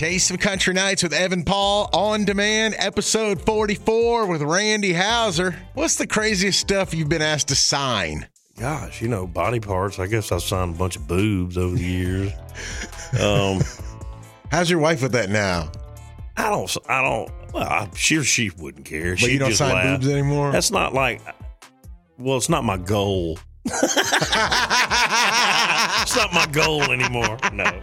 Taste 0.00 0.30
of 0.30 0.40
Country 0.40 0.72
Nights 0.72 1.02
with 1.02 1.12
Evan 1.12 1.44
Paul 1.44 1.90
on 1.92 2.24
demand, 2.24 2.74
episode 2.78 3.38
44 3.44 4.24
with 4.28 4.40
Randy 4.40 4.94
Houser. 4.94 5.54
What's 5.74 5.96
the 5.96 6.06
craziest 6.06 6.58
stuff 6.58 6.94
you've 6.94 7.10
been 7.10 7.20
asked 7.20 7.48
to 7.48 7.54
sign? 7.54 8.26
Gosh, 8.58 9.02
you 9.02 9.08
know, 9.08 9.26
body 9.26 9.60
parts. 9.60 9.98
I 9.98 10.06
guess 10.06 10.32
I've 10.32 10.40
signed 10.40 10.74
a 10.74 10.78
bunch 10.78 10.96
of 10.96 11.06
boobs 11.06 11.58
over 11.58 11.76
the 11.76 11.84
years. 11.84 12.32
Um, 13.20 13.60
How's 14.50 14.70
your 14.70 14.78
wife 14.78 15.02
with 15.02 15.12
that 15.12 15.28
now? 15.28 15.70
I 16.34 16.48
don't, 16.48 16.74
I 16.88 17.02
don't, 17.02 17.30
well, 17.52 17.68
I'm 17.68 17.94
sure 17.94 18.24
she 18.24 18.48
wouldn't 18.56 18.86
care. 18.86 19.10
But 19.10 19.18
She'd 19.18 19.32
you 19.32 19.38
don't 19.38 19.52
sign 19.52 19.74
laugh. 19.74 20.00
boobs 20.00 20.10
anymore? 20.10 20.50
That's 20.50 20.70
not 20.70 20.94
like, 20.94 21.20
well, 22.16 22.38
it's 22.38 22.48
not 22.48 22.64
my 22.64 22.78
goal. 22.78 23.38
it's 23.66 24.06
not 26.16 26.32
my 26.32 26.48
goal 26.50 26.84
anymore. 26.84 27.36
No. 27.52 27.82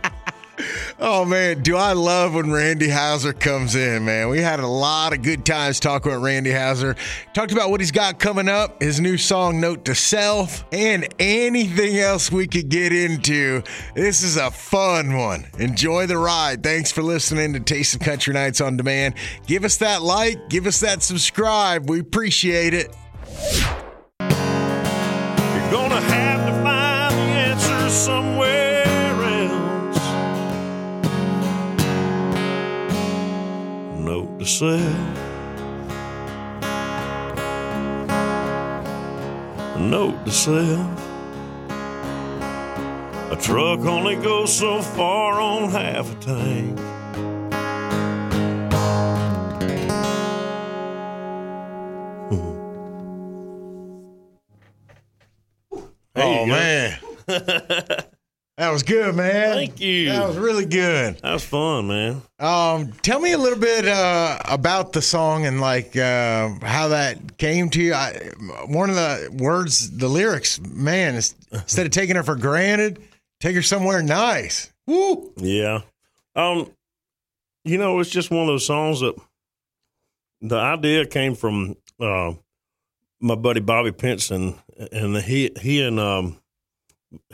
Oh 1.00 1.24
man, 1.26 1.62
do 1.62 1.78
I 1.78 1.94
love 1.94 2.34
when 2.34 2.52
Randy 2.52 2.90
Houser 2.90 3.34
comes 3.34 3.76
in, 3.76 4.05
man. 4.05 4.30
We 4.30 4.40
had 4.40 4.59
a 4.59 4.68
lot 4.68 5.14
of 5.14 5.22
good 5.22 5.45
times 5.45 5.80
talking 5.80 6.12
with 6.12 6.23
Randy 6.23 6.52
Houser. 6.52 6.95
Talked 7.34 7.52
about 7.52 7.70
what 7.70 7.80
he's 7.80 7.91
got 7.91 8.18
coming 8.18 8.50
up, 8.50 8.81
his 8.81 9.00
new 9.00 9.17
song 9.17 9.62
Note 9.62 9.86
to 9.86 9.94
Self, 9.94 10.66
and 10.72 11.08
anything 11.20 11.98
else 11.98 12.31
we 12.31 12.48
could 12.48 12.70
get 12.70 12.91
into. 12.91 13.62
This 13.94 14.23
is 14.23 14.38
a 14.38 14.50
fun 14.50 15.16
one. 15.16 15.45
Enjoy 15.59 16.08
the 16.08 16.17
ride. 16.17 16.64
Thanks 16.64 16.92
for 16.92 17.03
listening 17.03 17.53
to 17.53 17.59
Taste 17.59 17.94
of 17.94 18.02
Country 18.02 18.34
Nights 18.34 18.59
on 18.59 18.78
Demand. 18.78 19.14
Give 19.45 19.64
us 19.64 19.78
that 19.78 20.02
like, 20.02 20.50
give 20.50 20.66
us 20.66 20.80
that 20.80 21.03
subscribe. 21.03 21.89
We 21.89 22.00
appreciate 22.00 22.73
it. 22.73 22.95
You're 24.20 24.30
gonna 25.72 26.02
have 26.02 26.48
to 26.48 26.53
find 26.64 27.14
the 27.14 27.22
answer 27.22 27.89
somewhere 27.89 28.66
Note 34.17 34.39
to 34.39 34.45
self. 34.48 34.81
A 39.75 39.80
note 39.80 40.25
to 40.25 40.31
self. 40.31 41.03
A 43.31 43.36
truck 43.39 43.81
only 43.81 44.16
goes 44.16 44.58
so 44.58 44.81
far 44.81 45.39
on 45.39 45.69
half 45.69 46.11
a 46.11 46.16
tank. 46.19 46.97
Was 58.78 58.83
good, 58.83 59.16
man. 59.16 59.53
Thank 59.56 59.80
you. 59.80 60.09
That 60.09 60.28
was 60.28 60.38
really 60.38 60.66
good. 60.66 61.17
That 61.17 61.33
was 61.33 61.44
fun, 61.44 61.88
man. 61.88 62.22
Um, 62.38 62.92
tell 63.02 63.20
me 63.20 63.31
a 63.31 63.38
little 63.38 63.58
bit 63.58 63.88
uh, 63.88 64.38
about 64.45 64.94
the 64.94 65.02
song 65.02 65.47
and 65.47 65.59
like 65.59 65.97
uh, 65.97 66.50
how 66.61 66.89
that 66.89 67.39
came 67.39 67.72
to 67.72 67.81
you. 67.81 67.95
I, 67.95 68.14
one 68.67 68.92
of 68.92 68.95
the 68.95 69.36
words, 69.36 69.98
the 69.98 70.08
lyrics, 70.08 70.59
man, 70.61 71.16
is, 71.16 71.33
instead 71.52 71.88
of 71.88 71.92
taking 71.92 72.17
her 72.17 72.23
for 72.23 72.36
granted, 72.36 73.02
take 73.39 73.55
her 73.55 73.64
somewhere 73.64 74.03
nice. 74.03 74.72
Woo! 74.86 75.33
Yeah. 75.38 75.81
Um, 76.36 76.70
you 77.64 77.80
know, 77.80 78.00
it's 78.00 78.11
just 78.11 78.30
one 78.30 78.42
of 78.42 78.48
those 78.48 78.67
songs 78.67 79.00
that 79.00 79.16
the 80.42 80.58
idea 80.58 81.08
came 81.08 81.33
from 81.33 81.78
uh, 82.00 82.33
my 83.20 83.33
buddy 83.33 83.59
Bobby 83.59 83.92
Pinson, 83.92 84.53
and 84.92 85.17
he 85.17 85.50
he 85.59 85.81
and 85.81 86.00
um 86.00 86.38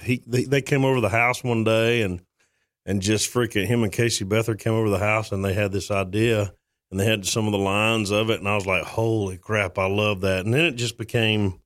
he 0.01 0.21
they, 0.25 0.43
they 0.43 0.61
came 0.61 0.85
over 0.85 1.01
the 1.01 1.09
house 1.09 1.43
one 1.43 1.63
day 1.63 2.01
and 2.01 2.21
and 2.85 3.01
just 3.01 3.33
freaking 3.33 3.65
him 3.65 3.83
and 3.83 3.91
Casey 3.91 4.25
Beathard 4.25 4.59
came 4.59 4.73
over 4.73 4.89
the 4.89 4.99
house 4.99 5.31
and 5.31 5.43
they 5.43 5.53
had 5.53 5.71
this 5.71 5.89
idea 5.89 6.53
and 6.91 6.99
they 6.99 7.05
had 7.05 7.25
some 7.25 7.45
of 7.45 7.51
the 7.51 7.57
lines 7.57 8.11
of 8.11 8.29
it 8.29 8.39
and 8.39 8.47
I 8.47 8.55
was 8.55 8.67
like, 8.67 8.83
holy 8.83 9.37
crap, 9.37 9.77
I 9.77 9.87
love 9.87 10.21
that. 10.21 10.45
And 10.45 10.53
then 10.53 10.65
it 10.65 10.75
just 10.75 10.97
became 10.97 11.59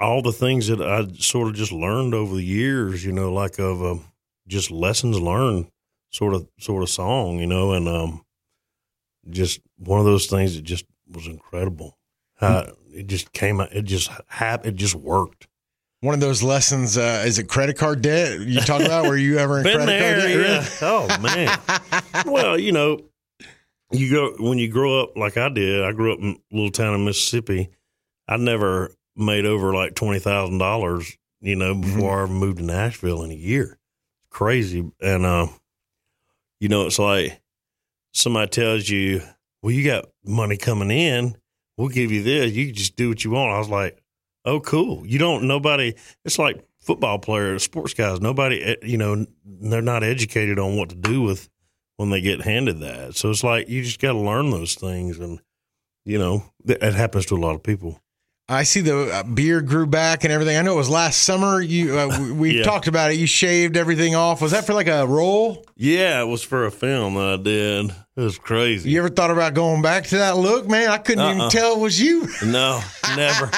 all 0.00 0.22
the 0.22 0.32
things 0.32 0.66
that 0.68 0.80
I 0.80 1.06
sort 1.18 1.48
of 1.48 1.54
just 1.54 1.72
learned 1.72 2.14
over 2.14 2.34
the 2.34 2.42
years, 2.42 3.04
you 3.04 3.12
know, 3.12 3.32
like 3.32 3.58
of 3.58 3.82
um, 3.82 4.04
just 4.48 4.70
lessons 4.70 5.20
learned 5.20 5.70
sort 6.10 6.34
of 6.34 6.48
sort 6.58 6.82
of 6.82 6.88
song, 6.88 7.38
you 7.38 7.46
know, 7.46 7.72
and 7.72 7.86
um, 7.86 8.22
just 9.28 9.60
one 9.78 10.00
of 10.00 10.06
those 10.06 10.26
things 10.26 10.56
that 10.56 10.62
just 10.62 10.84
was 11.08 11.26
incredible. 11.26 11.98
How 12.36 12.72
it 12.92 13.06
just 13.06 13.32
came 13.32 13.60
out, 13.60 13.72
it 13.72 13.82
just 13.82 14.10
happened, 14.26 14.74
it 14.74 14.76
just 14.76 14.94
worked. 14.94 15.46
One 16.02 16.14
of 16.14 16.20
those 16.20 16.42
lessons, 16.42 16.96
uh, 16.96 17.24
is 17.26 17.38
it 17.38 17.48
credit 17.48 17.76
card 17.76 18.00
debt 18.00 18.40
you 18.40 18.60
talk 18.60 18.80
about? 18.80 19.06
Were 19.06 19.18
you 19.18 19.38
ever 19.38 19.58
in 19.58 19.64
credit 19.64 19.86
there, 19.86 20.18
card 20.18 20.64
debt? 20.64 20.78
yeah. 20.80 20.88
Oh 20.88 21.20
man. 21.20 22.24
well, 22.26 22.58
you 22.58 22.72
know, 22.72 23.02
you 23.92 24.10
go 24.10 24.34
when 24.38 24.58
you 24.58 24.68
grow 24.68 25.02
up 25.02 25.16
like 25.16 25.36
I 25.36 25.48
did. 25.50 25.84
I 25.84 25.92
grew 25.92 26.14
up 26.14 26.20
in 26.20 26.38
a 26.52 26.56
little 26.56 26.70
town 26.70 26.94
in 26.94 27.04
Mississippi. 27.04 27.68
I 28.26 28.36
never 28.38 28.92
made 29.14 29.44
over 29.44 29.74
like 29.74 29.94
twenty 29.94 30.20
thousand 30.20 30.58
dollars, 30.58 31.16
you 31.40 31.56
know, 31.56 31.74
before 31.74 32.22
I 32.22 32.26
moved 32.26 32.58
to 32.58 32.64
Nashville 32.64 33.22
in 33.22 33.30
a 33.30 33.34
year. 33.34 33.78
It's 34.20 34.30
crazy, 34.30 34.90
and 35.02 35.26
uh, 35.26 35.48
you 36.60 36.68
know, 36.68 36.86
it's 36.86 36.98
like 36.98 37.42
somebody 38.12 38.48
tells 38.48 38.88
you, 38.88 39.20
"Well, 39.62 39.72
you 39.72 39.84
got 39.84 40.06
money 40.24 40.56
coming 40.56 40.90
in. 40.90 41.36
We'll 41.76 41.88
give 41.88 42.10
you 42.12 42.22
this. 42.22 42.52
You 42.52 42.66
can 42.66 42.74
just 42.74 42.96
do 42.96 43.10
what 43.10 43.22
you 43.22 43.32
want." 43.32 43.52
I 43.52 43.58
was 43.58 43.68
like, 43.68 43.99
"Oh, 44.44 44.60
cool." 44.60 45.06
You 45.06 45.18
don't. 45.18 45.44
Nobody. 45.46 45.94
It's 46.24 46.38
like 46.38 46.64
football 46.80 47.18
players, 47.18 47.62
sports 47.62 47.94
guys. 47.94 48.20
Nobody. 48.20 48.62
eh, 48.62 48.76
You 48.82 48.98
know, 48.98 49.26
they're 49.44 49.82
not 49.82 50.02
educated 50.02 50.58
on 50.58 50.76
what 50.76 50.88
to 50.90 50.94
do 50.96 51.22
with 51.22 51.48
when 51.96 52.10
they 52.10 52.20
get 52.20 52.40
handed 52.42 52.80
that. 52.80 53.16
So 53.16 53.30
it's 53.30 53.44
like 53.44 53.68
you 53.68 53.82
just 53.82 54.00
got 54.00 54.12
to 54.12 54.18
learn 54.18 54.50
those 54.50 54.74
things, 54.74 55.18
and 55.18 55.40
you 56.04 56.18
know, 56.18 56.44
that 56.64 56.82
it 56.82 56.94
happens 56.94 57.26
to 57.26 57.36
a 57.36 57.38
lot 57.40 57.54
of 57.54 57.62
people. 57.62 58.00
I 58.48 58.64
see 58.64 58.80
the 58.80 59.12
uh, 59.14 59.22
beard 59.22 59.68
grew 59.68 59.86
back 59.86 60.24
and 60.24 60.32
everything. 60.32 60.56
I 60.56 60.62
know 60.62 60.72
it 60.72 60.76
was 60.78 60.90
last 60.90 61.22
summer. 61.22 61.60
You 61.60 61.96
uh, 61.96 62.18
we, 62.18 62.32
we 62.32 62.50
Yeah. 62.58 62.64
talked 62.64 62.88
about 62.88 63.12
it. 63.12 63.16
You 63.18 63.26
shaved 63.28 63.76
everything 63.76 64.16
off. 64.16 64.42
Was 64.42 64.50
that 64.50 64.66
for 64.66 64.74
like 64.74 64.88
a 64.88 65.06
role? 65.06 65.64
Yeah, 65.76 66.20
it 66.20 66.24
was 66.26 66.42
for 66.42 66.66
a 66.66 66.70
film 66.72 67.14
that 67.14 67.26
I 67.28 67.36
did. 67.36 67.94
It 68.20 68.24
was 68.24 68.38
crazy. 68.38 68.90
You 68.90 68.98
ever 68.98 69.08
thought 69.08 69.30
about 69.30 69.54
going 69.54 69.80
back 69.80 70.04
to 70.08 70.18
that 70.18 70.36
look, 70.36 70.68
man? 70.68 70.90
I 70.90 70.98
couldn't 70.98 71.24
even 71.24 71.40
Uh-uh. 71.40 71.48
tell 71.50 71.76
it 71.76 71.78
was 71.80 71.98
you. 71.98 72.28
No, 72.44 72.82
never. 73.16 73.46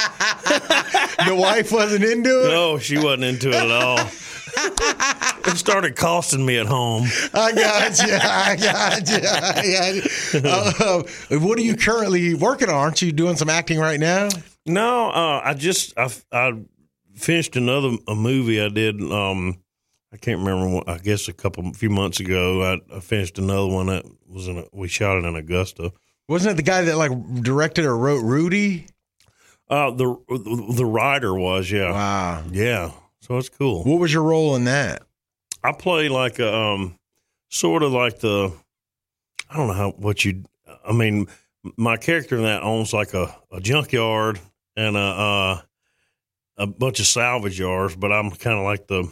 the 1.26 1.34
wife 1.36 1.72
wasn't 1.72 2.04
into 2.04 2.44
it. 2.44 2.48
No, 2.48 2.78
she 2.78 2.96
wasn't 2.96 3.24
into 3.24 3.48
it 3.48 3.54
at 3.56 3.70
all. 3.70 3.98
It 5.44 5.56
started 5.56 5.96
costing 5.96 6.46
me 6.46 6.58
at 6.58 6.66
home. 6.66 7.08
I 7.34 7.52
got 7.52 7.98
you. 7.98 8.14
I 8.14 8.56
got 8.56 9.08
you. 9.08 9.16
I 9.28 9.72
got 9.72 9.94
you. 10.34 10.48
Uh, 10.48 11.38
what 11.40 11.58
are 11.58 11.62
you 11.62 11.74
currently 11.76 12.34
working 12.34 12.68
on? 12.68 12.74
Aren't 12.76 13.02
you 13.02 13.10
doing 13.12 13.34
some 13.36 13.48
acting 13.50 13.78
right 13.80 13.98
now? 13.98 14.28
No, 14.66 15.10
uh, 15.10 15.40
I 15.42 15.54
just 15.54 15.98
I, 15.98 16.10
I 16.30 16.52
finished 17.16 17.56
another 17.56 17.96
a 18.06 18.14
movie 18.14 18.62
I 18.62 18.68
did. 18.68 19.00
Um, 19.02 19.61
I 20.12 20.16
can't 20.18 20.40
remember. 20.40 20.68
What, 20.68 20.88
I 20.88 20.98
guess 20.98 21.28
a 21.28 21.32
couple 21.32 21.66
a 21.68 21.72
few 21.72 21.90
months 21.90 22.20
ago, 22.20 22.62
I, 22.62 22.96
I 22.96 23.00
finished 23.00 23.38
another 23.38 23.66
one 23.68 23.86
that 23.86 24.04
was 24.28 24.46
in. 24.48 24.58
A, 24.58 24.64
we 24.72 24.88
shot 24.88 25.16
it 25.18 25.24
in 25.24 25.34
Augusta. 25.36 25.92
Wasn't 26.28 26.52
it 26.52 26.56
the 26.56 26.62
guy 26.62 26.82
that 26.82 26.96
like 26.96 27.10
directed 27.42 27.84
or 27.84 27.96
wrote 27.96 28.22
Rudy? 28.22 28.86
Uh, 29.68 29.90
the 29.90 30.16
the 30.74 30.84
writer 30.84 31.34
was 31.34 31.70
yeah 31.70 31.92
Wow. 31.92 32.44
yeah. 32.50 32.92
So 33.20 33.38
it's 33.38 33.48
cool. 33.48 33.84
What 33.84 34.00
was 34.00 34.12
your 34.12 34.24
role 34.24 34.54
in 34.56 34.64
that? 34.64 35.02
I 35.64 35.72
play 35.72 36.08
like 36.08 36.38
a 36.38 36.54
um, 36.54 36.98
sort 37.48 37.82
of 37.82 37.92
like 37.92 38.18
the 38.18 38.52
I 39.48 39.56
don't 39.56 39.68
know 39.68 39.74
how 39.74 39.90
what 39.92 40.24
you. 40.24 40.44
I 40.84 40.92
mean, 40.92 41.26
my 41.76 41.96
character 41.96 42.36
in 42.36 42.42
that 42.42 42.62
owns 42.62 42.92
like 42.92 43.14
a, 43.14 43.34
a 43.50 43.60
junkyard 43.60 44.40
and 44.76 44.96
a 44.96 45.00
uh, 45.00 45.60
a 46.58 46.66
bunch 46.66 47.00
of 47.00 47.06
salvage 47.06 47.58
yards, 47.58 47.96
but 47.96 48.12
I'm 48.12 48.30
kind 48.30 48.58
of 48.58 48.64
like 48.64 48.86
the 48.88 49.08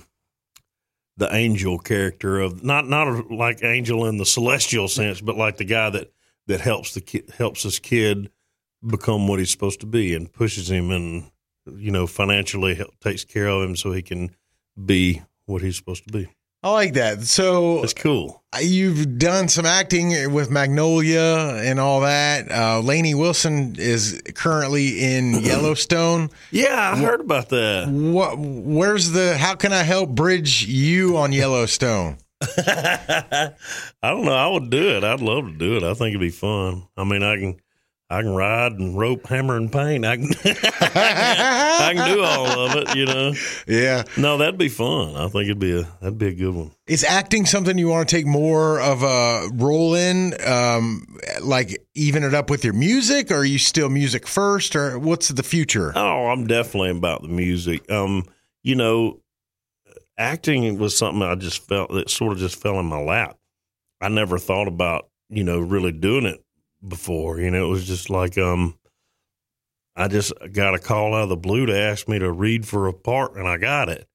the 1.17 1.35
angel 1.35 1.79
character 1.79 2.41
of 2.41 2.65
not 2.65 2.89
not 2.89 3.31
like 3.31 3.63
angel 3.63 4.07
in 4.07 4.17
the 4.17 4.27
celestial 4.27 4.89
sense, 4.89 5.21
but 5.21 5.37
like 5.37 5.57
the 5.57 5.65
guy 5.65 5.91
that 5.91 6.13
that 6.47 6.61
helps 6.61 6.95
the 6.95 7.01
kid 7.01 7.31
helps 7.37 7.63
this 7.63 7.79
kid 7.79 8.31
become 8.87 9.29
what 9.29 9.39
he's 9.39 9.51
supposed 9.51 9.81
to 9.81 9.87
be 9.87 10.15
and 10.15 10.33
pushes 10.33 10.71
him 10.71 10.91
and 10.91 11.31
you 11.67 11.91
know 11.91 12.07
financially 12.07 12.75
help, 12.75 12.99
takes 13.01 13.25
care 13.25 13.49
of 13.49 13.63
him 13.63 13.77
so 13.77 13.93
he 13.93 14.03
can 14.03 14.35
be 14.83 15.23
what 15.47 15.63
he's 15.63 15.77
supposed 15.77 16.07
to 16.07 16.13
be. 16.13 16.29
I 16.63 16.71
like 16.73 16.93
that. 16.95 17.23
So 17.23 17.83
It's 17.83 17.95
cool. 17.95 18.43
you've 18.61 19.19
done 19.19 19.49
some 19.49 19.65
acting 19.65 20.33
with 20.33 20.51
Magnolia 20.51 21.59
and 21.63 21.81
all 21.81 22.01
that. 22.03 22.51
Uh, 22.53 22.81
Lainey 22.81 23.15
Wilson 23.15 23.77
is 23.79 24.21
currently 24.35 25.01
in 25.17 25.35
Yellowstone. 25.43 26.29
Yeah, 26.51 26.93
I 26.95 26.99
heard 26.99 27.21
about 27.23 27.49
that. 27.49 27.89
What? 27.89 28.37
Where's 28.39 29.11
the? 29.13 29.39
How 29.39 29.55
can 29.55 29.73
I 29.73 29.83
help 29.85 30.11
bridge 30.11 30.67
you 30.67 31.17
on 31.17 31.33
Yellowstone? 31.33 32.19
I 32.43 33.53
don't 34.03 34.25
know. 34.25 34.33
I 34.35 34.47
would 34.49 34.71
do 34.71 34.97
it. 34.97 35.05
I'd 35.05 35.21
love 35.21 35.47
to 35.47 35.53
do 35.53 35.77
it. 35.77 35.83
I 35.83 35.95
think 35.95 36.11
it'd 36.11 36.21
be 36.21 36.31
fun. 36.31 36.87
I 36.97 37.05
mean, 37.05 37.23
I 37.23 37.37
can, 37.37 37.61
I 38.13 38.23
can 38.23 38.35
ride 38.35 38.73
and 38.73 38.99
rope, 38.99 39.29
hammer 39.29 39.57
and 39.57 39.71
paint. 39.71 40.05
I 40.05 40.17
can, 40.17 40.27
I 40.45 41.93
can 41.95 42.13
do 42.13 42.25
all 42.25 42.67
of 42.67 42.75
it. 42.75 42.97
You 42.97 43.07
know. 43.07 43.33
Yeah. 43.69 44.03
No, 44.17 44.37
that'd 44.37 44.59
be 44.59 44.69
fun. 44.69 45.15
I 45.15 45.29
think 45.29 45.45
it'd 45.45 45.61
be 45.61 45.79
a 45.79 45.85
that'd 46.01 46.19
be 46.19 46.27
a 46.27 46.35
good 46.35 46.53
one. 46.53 46.73
Is 46.89 47.05
acting 47.05 47.47
something 47.47 47.79
you 47.79 47.87
want 47.87 48.09
to 48.09 48.17
take 48.17 48.27
more 48.27 48.81
of 48.81 49.05
a 49.05 49.49
role 49.55 49.95
in? 49.95 50.35
Um, 50.45 51.19
like 51.41 51.87
even 51.95 52.25
it 52.25 52.35
up 52.35 52.51
with 52.51 52.65
your 52.65 52.75
music, 52.75 53.31
or 53.31 53.37
are 53.37 53.45
you 53.45 53.59
still 53.59 53.89
music 53.89 54.27
first, 54.27 54.75
or 54.75 54.99
what's 54.99 55.29
the 55.29 55.45
future? 55.45 55.93
Oh, 55.95 56.27
I'm 56.27 56.49
definitely 56.49 56.91
about 56.91 57.23
the 57.23 57.29
music. 57.29 57.89
Um, 57.93 58.25
you 58.65 58.75
know, 58.75 59.21
acting 60.19 60.79
was 60.79 60.99
something 60.99 61.23
I 61.23 61.37
just 61.37 61.67
felt 61.69 61.93
that 61.93 62.11
sort 62.11 62.33
of 62.33 62.39
just 62.39 62.61
fell 62.61 62.81
in 62.81 62.87
my 62.87 63.01
lap. 63.01 63.37
I 64.01 64.09
never 64.09 64.37
thought 64.37 64.67
about 64.67 65.09
you 65.29 65.45
know 65.45 65.61
really 65.61 65.93
doing 65.93 66.27
it 66.27 66.43
before. 66.87 67.41
You 67.41 67.51
know, 67.51 67.67
it 67.67 67.71
was 67.71 67.87
just 67.87 68.11
like 68.11 68.39
um, 68.39 68.77
I 69.97 70.09
just 70.09 70.33
got 70.53 70.75
a 70.75 70.79
call 70.79 71.15
out 71.15 71.25
of 71.25 71.29
the 71.29 71.37
blue 71.37 71.67
to 71.67 71.77
ask 71.77 72.09
me 72.09 72.19
to 72.19 72.31
read 72.31 72.67
for 72.67 72.87
a 72.89 72.93
part, 72.93 73.37
and 73.37 73.47
I 73.47 73.57
got 73.57 73.89
it. 73.89 74.07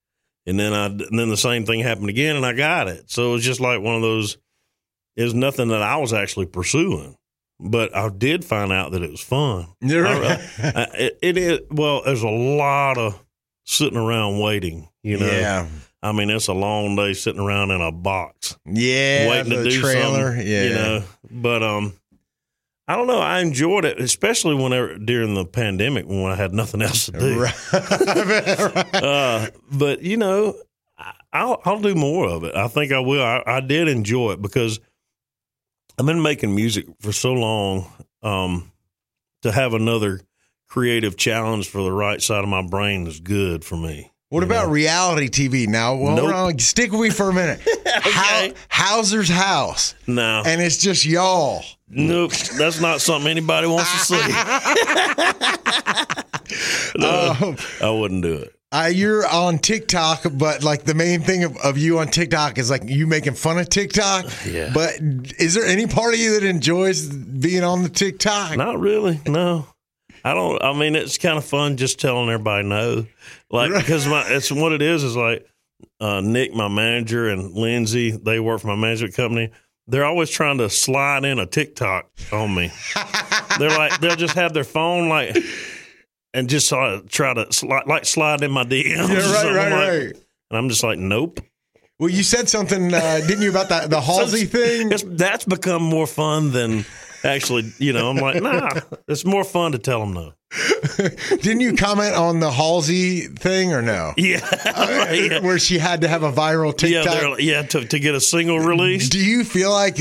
And 0.47 0.59
then 0.59 0.73
I, 0.73 0.85
and 0.85 1.17
then 1.19 1.29
the 1.29 1.37
same 1.37 1.65
thing 1.65 1.79
happened 1.79 2.09
again, 2.09 2.35
and 2.35 2.45
I 2.45 2.53
got 2.53 2.87
it. 2.87 3.09
So 3.09 3.29
it 3.29 3.33
was 3.33 3.43
just 3.43 3.59
like 3.59 3.81
one 3.81 3.95
of 3.95 4.01
those. 4.01 4.37
Was 5.17 5.33
nothing 5.33 5.69
that 5.69 5.81
I 5.81 5.95
was 5.95 6.11
actually 6.11 6.47
pursuing, 6.47 7.15
but 7.57 7.95
I 7.95 8.09
did 8.09 8.43
find 8.43 8.73
out 8.73 8.91
that 8.91 9.01
it 9.01 9.09
was 9.09 9.21
fun. 9.21 9.67
I- 9.83 10.41
I- 10.59 10.87
it, 10.97 11.19
it 11.21 11.37
is 11.37 11.59
well. 11.71 12.01
There's 12.03 12.21
a 12.21 12.27
lot 12.27 12.97
of 12.97 13.17
sitting 13.65 13.97
around 13.97 14.39
waiting. 14.39 14.89
You 15.03 15.17
know, 15.19 15.25
yeah, 15.25 15.67
I 16.03 16.11
mean, 16.11 16.29
it's 16.29 16.47
a 16.47 16.53
long 16.53 16.95
day 16.97 17.13
sitting 17.13 17.39
around 17.41 17.71
in 17.71 17.79
a 17.79 17.91
box 17.91 18.57
yeah. 18.65 19.29
waiting 19.29 19.51
to 19.51 19.57
the 19.63 19.69
do 19.69 19.81
trailer. 19.81 20.31
something. 20.31 20.47
Yeah, 20.47 20.63
you 20.63 20.69
know. 20.73 21.03
But 21.31 21.63
um, 21.63 21.93
I 22.87 22.95
don't 22.95 23.07
know. 23.07 23.19
I 23.19 23.39
enjoyed 23.39 23.83
it, 23.85 23.99
especially 23.99 24.53
whenever 24.55 24.97
during 24.97 25.33
the 25.33 25.45
pandemic 25.45 26.05
when 26.05 26.25
I 26.31 26.35
had 26.35 26.53
nothing 26.53 26.81
else 26.83 27.07
to 27.07 27.11
do. 27.13 27.39
Right. 27.41 27.55
Uh, 28.93 29.47
but 29.71 30.01
you 30.01 30.17
know, 30.17 30.55
I'll 31.33 31.61
I'll 31.65 31.79
do 31.79 31.95
more 31.95 32.27
of 32.27 32.43
it. 32.43 32.55
I 32.55 32.67
think 32.67 32.91
I 32.91 32.99
will. 32.99 33.21
I, 33.23 33.43
I 33.45 33.59
did 33.59 33.87
enjoy 33.87 34.31
it 34.33 34.41
because 34.41 34.79
I've 35.99 36.05
been 36.05 36.21
making 36.21 36.53
music 36.55 36.85
for 37.01 37.11
so 37.11 37.33
long. 37.33 37.91
Um, 38.23 38.71
to 39.43 39.51
have 39.51 39.75
another 39.75 40.21
creative 40.67 41.15
challenge 41.17 41.69
for 41.69 41.83
the 41.83 41.91
right 41.91 42.19
side 42.19 42.43
of 42.43 42.49
my 42.49 42.63
brain 42.65 43.05
is 43.05 43.19
good 43.19 43.63
for 43.63 43.77
me. 43.77 44.11
What 44.29 44.43
about 44.43 44.71
reality 44.71 45.27
TV? 45.29 45.67
Now, 45.67 45.95
well, 45.95 46.15
Nope. 46.15 46.33
on, 46.33 46.57
stick 46.59 46.91
with 46.91 47.01
me 47.01 47.09
for 47.11 47.29
a 47.29 47.33
minute. 47.33 47.61
How, 47.85 48.49
Houser's 48.69 49.29
house, 49.29 49.93
No, 50.07 50.41
and 50.43 50.59
it's 50.61 50.77
just 50.77 51.05
y'all. 51.05 51.63
Nope, 51.89 52.31
that's 52.57 52.79
not 52.81 53.01
something 53.01 53.29
anybody 53.29 53.67
wants 53.67 53.91
to 53.91 53.97
see. 53.99 54.15
no, 56.97 57.35
Um, 57.41 57.57
I 57.81 57.89
wouldn't 57.89 58.23
do 58.23 58.33
it. 58.35 58.51
Uh, 58.71 58.91
you're 58.93 59.25
on 59.27 59.57
TikTok, 59.57 60.25
but 60.33 60.63
like 60.63 60.83
the 60.83 60.93
main 60.93 61.21
thing 61.21 61.45
of, 61.45 61.55
of 61.57 61.77
you 61.77 61.99
on 61.99 62.07
TikTok 62.07 62.57
is 62.57 62.69
like 62.69 62.83
you 62.85 63.07
making 63.07 63.33
fun 63.33 63.57
of 63.57 63.69
TikTok. 63.69 64.25
Yeah. 64.45 64.71
But 64.73 64.95
is 65.39 65.53
there 65.53 65.65
any 65.65 65.87
part 65.87 66.13
of 66.13 66.19
you 66.19 66.37
that 66.39 66.45
enjoys 66.45 67.07
being 67.07 67.63
on 67.63 67.83
the 67.83 67.89
TikTok? 67.89 68.57
Not 68.57 68.79
really. 68.79 69.21
No, 69.27 69.65
I 70.25 70.33
don't. 70.33 70.61
I 70.61 70.73
mean, 70.73 70.95
it's 70.95 71.17
kind 71.17 71.37
of 71.37 71.45
fun 71.45 71.77
just 71.77 71.99
telling 72.01 72.29
everybody 72.29 72.67
no, 72.67 73.05
like 73.49 73.71
because 73.71 74.07
my 74.07 74.25
it's 74.27 74.51
what 74.51 74.73
it 74.73 74.81
is 74.81 75.03
is 75.03 75.15
like 75.15 75.47
uh, 76.01 76.19
Nick, 76.19 76.53
my 76.53 76.67
manager, 76.67 77.29
and 77.29 77.53
Lindsay. 77.53 78.11
They 78.11 78.41
work 78.41 78.59
for 78.59 78.67
my 78.67 78.75
management 78.75 79.13
company. 79.13 79.51
They're 79.87 80.05
always 80.05 80.29
trying 80.29 80.57
to 80.59 80.69
slide 80.69 81.25
in 81.25 81.37
a 81.39 81.45
TikTok 81.45 82.09
on 82.31 82.55
me. 82.55 82.71
They're 83.59 83.69
like 83.69 83.99
they'll 84.01 84.15
just 84.15 84.35
have 84.35 84.53
their 84.53 84.63
phone 84.63 85.09
like 85.09 85.37
and 86.33 86.49
just 86.49 86.71
of 86.73 87.09
try 87.09 87.33
to 87.33 87.51
slide, 87.53 87.87
like 87.87 88.05
slide 88.05 88.41
in 88.41 88.51
my 88.51 88.63
DMs. 88.63 89.07
Yeah, 89.09 89.33
right, 89.33 89.55
right, 89.55 89.71
like- 89.71 89.89
right. 89.89 90.21
And 90.51 90.57
I'm 90.57 90.69
just 90.69 90.83
like, 90.83 90.97
nope. 90.99 91.39
Well, 91.97 92.09
you 92.09 92.23
said 92.23 92.49
something, 92.49 92.93
uh, 92.93 93.21
didn't 93.25 93.41
you, 93.41 93.49
about 93.51 93.69
the, 93.69 93.87
the 93.89 94.01
Halsey 94.01 94.45
thing? 94.45 94.91
It's, 94.91 95.03
that's 95.07 95.45
become 95.45 95.81
more 95.81 96.05
fun 96.05 96.51
than 96.51 96.85
actually. 97.25 97.71
You 97.79 97.93
know, 97.93 98.09
I'm 98.09 98.17
like, 98.17 98.41
nah. 98.41 98.69
It's 99.07 99.25
more 99.25 99.43
fun 99.43 99.71
to 99.73 99.77
tell 99.79 99.99
them 100.01 100.13
no. 100.13 100.33
Didn't 101.41 101.59
you 101.59 101.75
comment 101.75 102.15
on 102.15 102.39
the 102.39 102.49
Halsey 102.49 103.21
thing 103.27 103.73
or 103.73 103.81
no? 103.81 104.13
Yeah, 104.17 104.39
yeah. 105.13 105.39
Where 105.39 105.59
she 105.59 105.77
had 105.77 106.01
to 106.01 106.07
have 106.07 106.23
a 106.23 106.31
viral 106.31 106.67
Yeah, 106.81 107.01
TikTok. 107.03 107.19
they're, 107.21 107.41
yeah, 107.41 107.61
to, 107.63 107.85
to 107.85 107.99
get 107.99 108.15
a 108.15 108.21
single 108.21 108.59
release. 108.59 109.09
Do 109.09 109.19
you 109.19 109.43
feel 109.43 109.71
like 109.71 109.95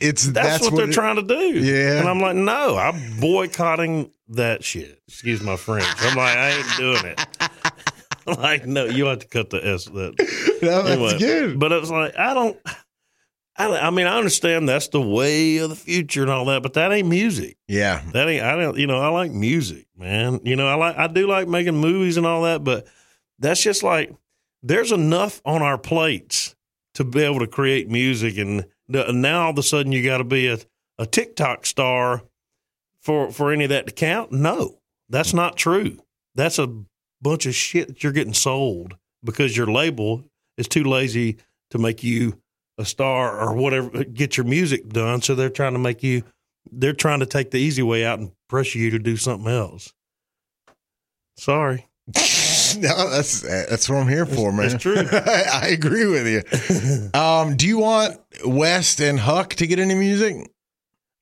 it's 0.00 0.24
That's, 0.24 0.64
what, 0.64 0.76
they're 0.76 0.88
it- 0.88 0.92
trying 0.92 1.16
to 1.16 1.22
do. 1.22 1.34
Yeah. 1.58 1.98
And 1.98 2.08
I'm 2.08 2.20
like, 2.20 2.36
no, 2.36 2.76
I'm 2.76 3.18
boycotting 3.18 4.10
that 4.28 4.62
shit. 4.62 5.00
Excuse 5.08 5.42
my 5.42 5.56
French. 5.56 5.86
I'm 6.00 6.16
like, 6.16 6.36
I 6.36 6.50
ain't 6.50 6.76
doing 6.76 7.04
it. 7.06 7.26
like, 8.38 8.66
no, 8.66 8.84
you 8.84 9.06
have 9.06 9.20
to 9.20 9.26
cut 9.26 9.50
the 9.50 9.66
S. 9.66 9.86
That 9.86 10.14
No, 10.62 10.82
that's 10.82 10.88
Anyway, 10.90 11.18
good. 11.18 11.58
But 11.58 11.72
it 11.72 11.80
was 11.80 11.90
like, 11.90 12.16
I 12.16 12.34
don't. 12.34 12.56
I, 13.58 13.88
I 13.88 13.90
mean, 13.90 14.06
I 14.06 14.16
understand 14.16 14.68
that's 14.68 14.88
the 14.88 15.00
way 15.00 15.56
of 15.58 15.70
the 15.70 15.76
future 15.76 16.22
and 16.22 16.30
all 16.30 16.44
that, 16.46 16.62
but 16.62 16.74
that 16.74 16.92
ain't 16.92 17.08
music. 17.08 17.56
yeah. 17.66 18.02
That 18.12 18.28
ain't. 18.28 18.44
I 18.44 18.56
don't. 18.56 18.78
You 18.78 18.86
know, 18.86 18.98
I 18.98 19.08
like 19.08 19.32
music, 19.32 19.86
man. 19.96 20.40
You 20.44 20.54
know, 20.54 20.68
I 20.68 20.74
like. 20.74 20.96
I 20.96 21.08
do 21.08 21.26
like 21.26 21.48
making 21.48 21.76
movies 21.76 22.16
and 22.16 22.24
all 22.24 22.42
that, 22.42 22.62
but 22.62 22.86
that's 23.40 23.60
just 23.60 23.82
like 23.82 24.14
there's 24.62 24.92
enough 24.92 25.42
on 25.44 25.62
our 25.62 25.76
plates 25.76 26.54
to 26.94 27.04
be 27.04 27.22
able 27.22 27.40
to 27.40 27.46
create 27.46 27.88
music, 27.88 28.38
and 28.38 28.64
now 28.88 29.44
all 29.44 29.50
of 29.50 29.58
a 29.58 29.62
sudden 29.62 29.92
you 29.92 30.04
got 30.04 30.18
to 30.18 30.24
be 30.24 30.46
a, 30.46 30.58
a 30.98 31.06
TikTok 31.06 31.66
star 31.66 32.22
for 33.00 33.32
for 33.32 33.52
any 33.52 33.64
of 33.64 33.70
that 33.70 33.86
to 33.86 33.92
count. 33.92 34.30
No, 34.30 34.78
that's 35.08 35.34
not 35.34 35.56
true. 35.56 35.98
That's 36.34 36.58
a 36.58 36.72
bunch 37.20 37.46
of 37.46 37.54
shit 37.54 37.88
that 37.88 38.02
you're 38.04 38.12
getting 38.12 38.34
sold 38.34 38.96
because 39.24 39.56
your 39.56 39.66
label 39.66 40.22
is 40.56 40.68
too 40.68 40.84
lazy 40.84 41.38
to 41.70 41.78
make 41.78 42.04
you 42.04 42.40
a 42.78 42.84
star 42.84 43.38
or 43.38 43.54
whatever, 43.54 44.04
get 44.04 44.36
your 44.36 44.46
music 44.46 44.88
done. 44.88 45.20
So 45.20 45.34
they're 45.34 45.50
trying 45.50 45.74
to 45.74 45.78
make 45.78 46.02
you 46.02 46.22
they're 46.70 46.92
trying 46.92 47.20
to 47.20 47.26
take 47.26 47.50
the 47.50 47.58
easy 47.58 47.82
way 47.82 48.04
out 48.04 48.18
and 48.18 48.32
pressure 48.48 48.78
you 48.78 48.90
to 48.90 48.98
do 48.98 49.16
something 49.16 49.50
else. 49.50 49.92
Sorry. 51.36 51.86
No, 52.76 53.08
that's 53.08 53.40
that's 53.40 53.88
what 53.88 53.96
I'm 53.96 54.08
here 54.08 54.26
for, 54.26 54.52
man. 54.52 54.66
It's 54.66 54.82
true. 54.82 54.94
I 55.12 55.68
agree 55.72 56.04
with 56.04 56.26
you. 56.26 57.18
Um, 57.18 57.56
do 57.56 57.66
you 57.66 57.78
want 57.78 58.20
Wes 58.44 59.00
and 59.00 59.18
Huck 59.18 59.54
to 59.54 59.66
get 59.66 59.78
into 59.78 59.94
music? 59.94 60.36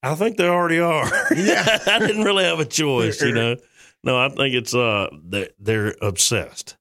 I 0.03 0.17
think 0.17 0.37
they 0.37 0.49
already 0.49 0.81
are. 0.81 1.05
Yeah. 1.37 1.79
I 1.87 2.01
didn't 2.01 2.25
really 2.25 2.45
have 2.45 2.59
a 2.59 2.65
choice, 2.65 3.23
you 3.23 3.33
know. 3.33 3.57
No, 4.03 4.19
I 4.19 4.29
think 4.29 4.55
it's 4.57 4.75
uh 4.75 5.09
they 5.25 5.49
they're 5.61 5.95
obsessed 6.03 6.77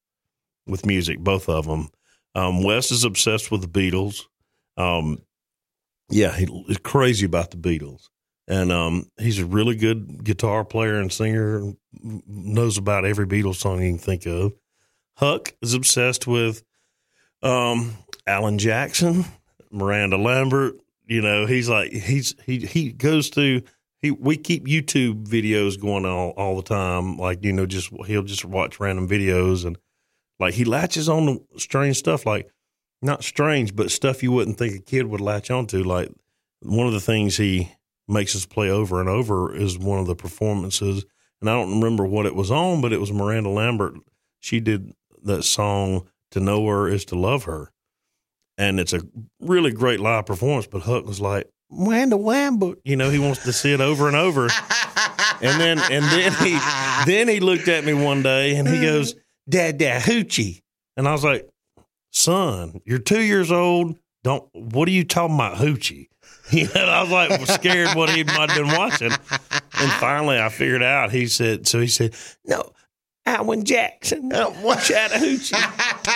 with 0.66 0.86
music, 0.86 1.20
both 1.20 1.48
of 1.48 1.68
them. 1.68 1.90
Um, 2.34 2.64
Wes 2.64 2.92
is 2.92 3.04
obsessed 3.04 3.52
with 3.52 3.62
the 3.62 3.68
Beatles. 3.68 4.24
Um, 4.78 5.20
yeah, 6.10 6.36
he, 6.36 6.46
he's 6.68 6.78
crazy 6.78 7.26
about 7.26 7.52
the 7.52 7.58
Beatles, 7.58 8.10
and 8.48 8.72
um, 8.72 9.10
he's 9.18 9.40
a 9.40 9.46
really 9.46 9.76
good 9.76 10.24
guitar 10.24 10.64
player 10.64 10.96
and 10.96 11.12
singer. 11.12 11.74
Knows 12.02 12.78
about 12.78 13.06
every 13.06 13.26
Beatles 13.26 13.56
song 13.56 13.82
you 13.82 13.92
can 13.92 13.98
think 13.98 14.26
of. 14.26 14.54
Huck 15.16 15.56
is 15.62 15.74
obsessed 15.74 16.28
with 16.28 16.64
um, 17.42 17.96
Alan 18.28 18.58
Jackson, 18.58 19.26
Miranda 19.72 20.18
Lambert. 20.18 20.76
You 21.06 21.22
know, 21.22 21.46
he's 21.46 21.70
like 21.70 21.92
he's 21.92 22.36
he 22.46 22.60
he 22.60 22.92
goes 22.92 23.30
to 23.32 23.62
he 24.02 24.12
we 24.12 24.38
keep 24.38 24.66
YouTube 24.66 25.28
videos 25.28 25.80
going 25.80 26.06
all 26.06 26.32
all 26.32 26.56
the 26.56 26.64
time. 26.64 27.18
Like 27.18 27.44
you 27.44 27.54
know, 27.54 27.66
just 27.66 27.90
he'll 28.06 28.24
just 28.24 28.46
watch 28.46 28.80
random 28.80 29.08
videos 29.08 29.66
and 29.66 29.78
like 30.40 30.54
he 30.54 30.66
latches 30.66 31.08
on 31.08 31.26
to 31.26 31.60
strange 31.60 31.98
stuff. 31.98 32.26
Like 32.26 32.50
not 33.06 33.24
strange, 33.24 33.76
but 33.76 33.92
stuff 33.92 34.24
you 34.24 34.32
wouldn't 34.32 34.58
think 34.58 34.76
a 34.76 34.82
kid 34.82 35.08
would 35.08 35.22
latch 35.22 35.52
onto. 35.52 35.84
Like 35.84 36.12
one 36.62 36.88
of 36.88 36.94
the 36.94 37.00
things 37.00 37.38
he 37.38 37.72
makes 38.08 38.36
us 38.36 38.46
play 38.46 38.70
over 38.70 39.00
and 39.00 39.10
over 39.10 39.56
is 39.56 39.78
one 39.78 40.00
of 40.00 40.08
the 40.08 40.16
performances, 40.16 41.06
and 41.42 41.50
I 41.50 41.54
don't 41.54 41.80
remember 41.80 42.06
what 42.06 42.26
it 42.26 42.36
was 42.36 42.52
on, 42.52 42.82
but 42.82 42.94
it 42.94 43.00
was 43.00 43.12
Miranda 43.12 43.50
Lambert. 43.50 43.96
She 44.40 44.60
did 44.60 44.94
that 45.24 45.44
song 45.44 46.08
"To 46.32 46.40
Know 46.40 46.66
Her 46.68 46.88
Is 46.88 47.06
to 47.06 47.16
Love 47.16 47.46
Her," 47.46 47.72
and 48.58 48.80
it's 48.80 48.94
a 48.94 49.02
really 49.40 49.72
great 49.72 50.00
live 50.00 50.26
performance. 50.26 50.68
But 50.68 50.84
Huck 50.84 51.06
was 51.06 51.22
like, 51.22 51.50
"Miranda 51.70 52.18
Lambert," 52.18 52.80
you 52.84 52.96
know, 52.96 53.10
he 53.10 53.20
wants 53.20 53.44
to 53.44 53.54
see 53.54 53.74
it 53.74 53.82
over 53.82 54.08
and 54.08 54.16
over. 54.18 54.50
And 55.42 55.60
then 55.60 55.80
and 55.92 56.06
then 56.06 56.32
he 56.46 56.58
then 57.06 57.28
he 57.28 57.40
looked 57.40 57.68
at 57.68 57.84
me 57.84 57.94
one 57.94 58.24
day 58.24 58.56
and 58.56 58.68
he 58.68 58.82
goes, 58.82 59.16
Dad 59.50 59.78
Dad 59.78 60.02
Hoochie. 60.02 60.62
And 60.98 61.08
I 61.08 61.12
was 61.12 61.24
like, 61.24 61.50
Son, 62.16 62.80
you're 62.86 62.98
two 63.00 63.22
years 63.22 63.52
old. 63.52 63.98
Don't 64.24 64.48
what 64.54 64.88
are 64.88 64.92
you 64.92 65.04
talking 65.04 65.36
about, 65.36 65.58
Hoochie? 65.58 66.08
You 66.52 66.68
know, 66.76 66.82
I 66.86 67.02
was 67.02 67.12
like 67.12 67.48
scared 67.48 67.96
what 67.96 68.12
he 68.12 68.24
might 68.24 68.52
have 68.52 68.56
been 68.64 68.68
watching. 68.78 69.12
And 69.12 69.92
finally 69.94 70.40
I 70.40 70.50
figured 70.50 70.84
out 70.84 71.12
he 71.12 71.26
said 71.26 71.68
so 71.68 71.80
he 71.80 71.88
said, 71.88 72.14
No, 72.46 72.72
Alan 73.26 73.64
Jackson. 73.66 74.30
Chattahoochee. 74.84 75.56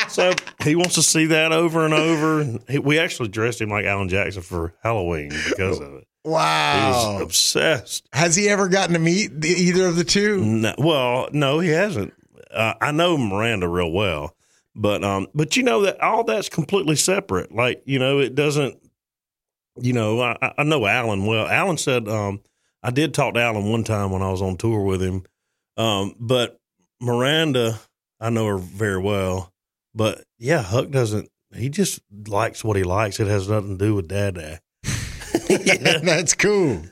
so 0.07 0.33
he 0.63 0.75
wants 0.75 0.93
to 0.95 1.01
see 1.01 1.25
that 1.25 1.51
over 1.51 1.83
and 1.83 1.95
over. 1.95 2.59
He, 2.69 2.77
we 2.77 2.99
actually 2.99 3.29
dressed 3.29 3.59
him 3.59 3.69
like 3.69 3.85
Alan 3.85 4.07
Jackson 4.07 4.43
for 4.43 4.75
Halloween 4.83 5.29
because 5.29 5.79
of 5.79 5.93
it. 5.95 6.07
He 6.23 6.29
Wow. 6.29 7.13
was 7.15 7.21
obsessed. 7.23 8.07
Has 8.13 8.35
he 8.35 8.49
ever 8.49 8.67
gotten 8.69 8.93
to 8.93 8.99
meet 8.99 9.41
the, 9.41 9.49
either 9.49 9.87
of 9.87 9.95
the 9.95 10.03
two? 10.03 10.45
No, 10.45 10.75
well, 10.77 11.29
no, 11.31 11.57
he 11.57 11.69
hasn't. 11.69 12.13
Uh, 12.53 12.75
I 12.79 12.91
know 12.91 13.17
Miranda 13.17 13.67
real 13.67 13.91
well, 13.91 14.35
but 14.75 15.03
um, 15.03 15.27
but 15.33 15.57
you 15.57 15.63
know 15.63 15.81
that 15.81 16.01
all 16.01 16.23
that's 16.23 16.49
completely 16.49 16.95
separate. 16.95 17.53
Like 17.53 17.81
you 17.85 17.99
know, 17.99 18.19
it 18.19 18.35
doesn't. 18.35 18.77
You 19.81 19.93
know, 19.93 20.21
I, 20.21 20.53
I 20.57 20.63
know 20.63 20.85
Alan 20.85 21.25
well. 21.25 21.47
Alan 21.47 21.77
said 21.77 22.07
um, 22.07 22.41
I 22.83 22.91
did 22.91 23.13
talk 23.13 23.33
to 23.35 23.41
Alan 23.41 23.71
one 23.71 23.83
time 23.83 24.11
when 24.11 24.21
I 24.21 24.29
was 24.29 24.41
on 24.41 24.57
tour 24.57 24.81
with 24.81 25.01
him, 25.01 25.23
um, 25.77 26.15
but 26.19 26.59
Miranda, 26.99 27.79
I 28.19 28.29
know 28.29 28.45
her 28.47 28.57
very 28.57 29.01
well. 29.01 29.51
But 29.95 30.23
yeah, 30.37 30.61
Huck 30.61 30.89
doesn't. 30.91 31.29
He 31.55 31.69
just 31.69 32.01
likes 32.27 32.63
what 32.63 32.77
he 32.77 32.83
likes. 32.83 33.19
It 33.19 33.27
has 33.27 33.49
nothing 33.49 33.77
to 33.77 33.85
do 33.85 33.95
with 33.95 34.07
Dada. 34.07 34.59
That's 35.49 36.33
cool. 36.35 36.83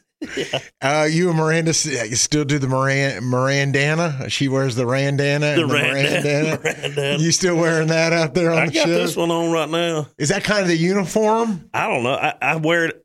Uh, 0.81 1.07
you 1.09 1.29
and 1.29 1.37
Miranda 1.37 1.69
you 1.69 2.15
still 2.15 2.43
do 2.43 2.57
the 2.59 2.67
Miran- 2.67 3.21
Mirandana? 3.23 4.29
She 4.31 4.47
wears 4.47 4.75
the 4.75 4.83
Randana. 4.83 5.55
The 5.55 5.63
and 5.63 5.71
Randana. 5.71 6.57
Randana. 6.95 7.19
You 7.19 7.31
still 7.31 7.55
wearing 7.55 7.89
that 7.89 8.13
out 8.13 8.33
there 8.33 8.51
on 8.51 8.57
I 8.57 8.65
the 8.67 8.71
got 8.73 8.87
this 8.87 9.15
one 9.15 9.31
on 9.31 9.51
right 9.51 9.69
now. 9.69 10.07
Is 10.17 10.29
that 10.29 10.43
kind 10.43 10.61
of 10.61 10.67
the 10.67 10.77
uniform? 10.77 11.69
I 11.73 11.87
don't 11.87 12.03
know. 12.03 12.13
I, 12.13 12.33
I 12.41 12.55
wear 12.55 12.85
it. 12.85 13.03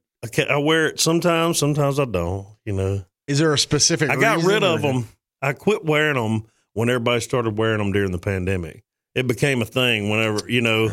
I 0.48 0.56
wear 0.58 0.86
it 0.86 1.00
sometimes. 1.00 1.58
Sometimes 1.58 1.98
I 1.98 2.04
don't. 2.04 2.46
You 2.64 2.72
know, 2.74 3.04
Is 3.26 3.38
there 3.38 3.52
a 3.52 3.58
specific? 3.58 4.08
I 4.10 4.16
got 4.16 4.42
rid 4.44 4.62
of 4.62 4.82
them. 4.82 5.08
I 5.42 5.52
quit 5.52 5.84
wearing 5.84 6.14
them 6.14 6.46
when 6.74 6.88
everybody 6.88 7.20
started 7.20 7.58
wearing 7.58 7.78
them 7.78 7.92
during 7.92 8.12
the 8.12 8.18
pandemic. 8.18 8.82
It 9.14 9.26
became 9.26 9.60
a 9.60 9.66
thing. 9.66 10.08
Whenever 10.10 10.48
you 10.48 10.60
know, 10.60 10.84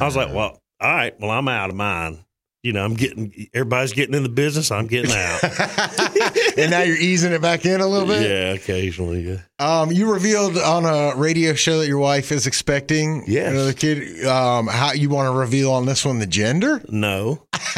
I 0.00 0.04
was 0.04 0.16
like, 0.16 0.32
well, 0.32 0.60
all 0.80 0.90
right, 0.94 1.18
well, 1.20 1.30
I'm 1.30 1.48
out 1.48 1.70
of 1.70 1.76
mine. 1.76 2.24
You 2.66 2.72
know, 2.72 2.84
I'm 2.84 2.94
getting 2.94 3.48
everybody's 3.54 3.92
getting 3.92 4.16
in 4.16 4.24
the 4.24 4.28
business. 4.28 4.72
I'm 4.72 4.88
getting 4.88 5.12
out. 5.12 5.44
and 6.58 6.68
now 6.72 6.82
you're 6.82 6.96
easing 6.96 7.30
it 7.32 7.40
back 7.40 7.64
in 7.64 7.80
a 7.80 7.86
little 7.86 8.08
bit. 8.08 8.22
yeah, 8.28 8.54
occasionally. 8.54 9.20
Yeah. 9.20 9.36
Um, 9.60 9.92
you 9.92 10.12
revealed 10.12 10.58
on 10.58 10.84
a 10.84 11.14
radio 11.16 11.54
show 11.54 11.78
that 11.78 11.86
your 11.86 11.98
wife 11.98 12.32
is 12.32 12.48
expecting 12.48 13.22
Yes. 13.28 13.52
another 13.52 13.72
kid. 13.72 14.26
Um, 14.26 14.66
how 14.66 14.92
you 14.94 15.08
want 15.10 15.32
to 15.32 15.38
reveal 15.38 15.70
on 15.70 15.86
this 15.86 16.04
one 16.04 16.18
the 16.18 16.26
gender? 16.26 16.82
No. 16.88 17.46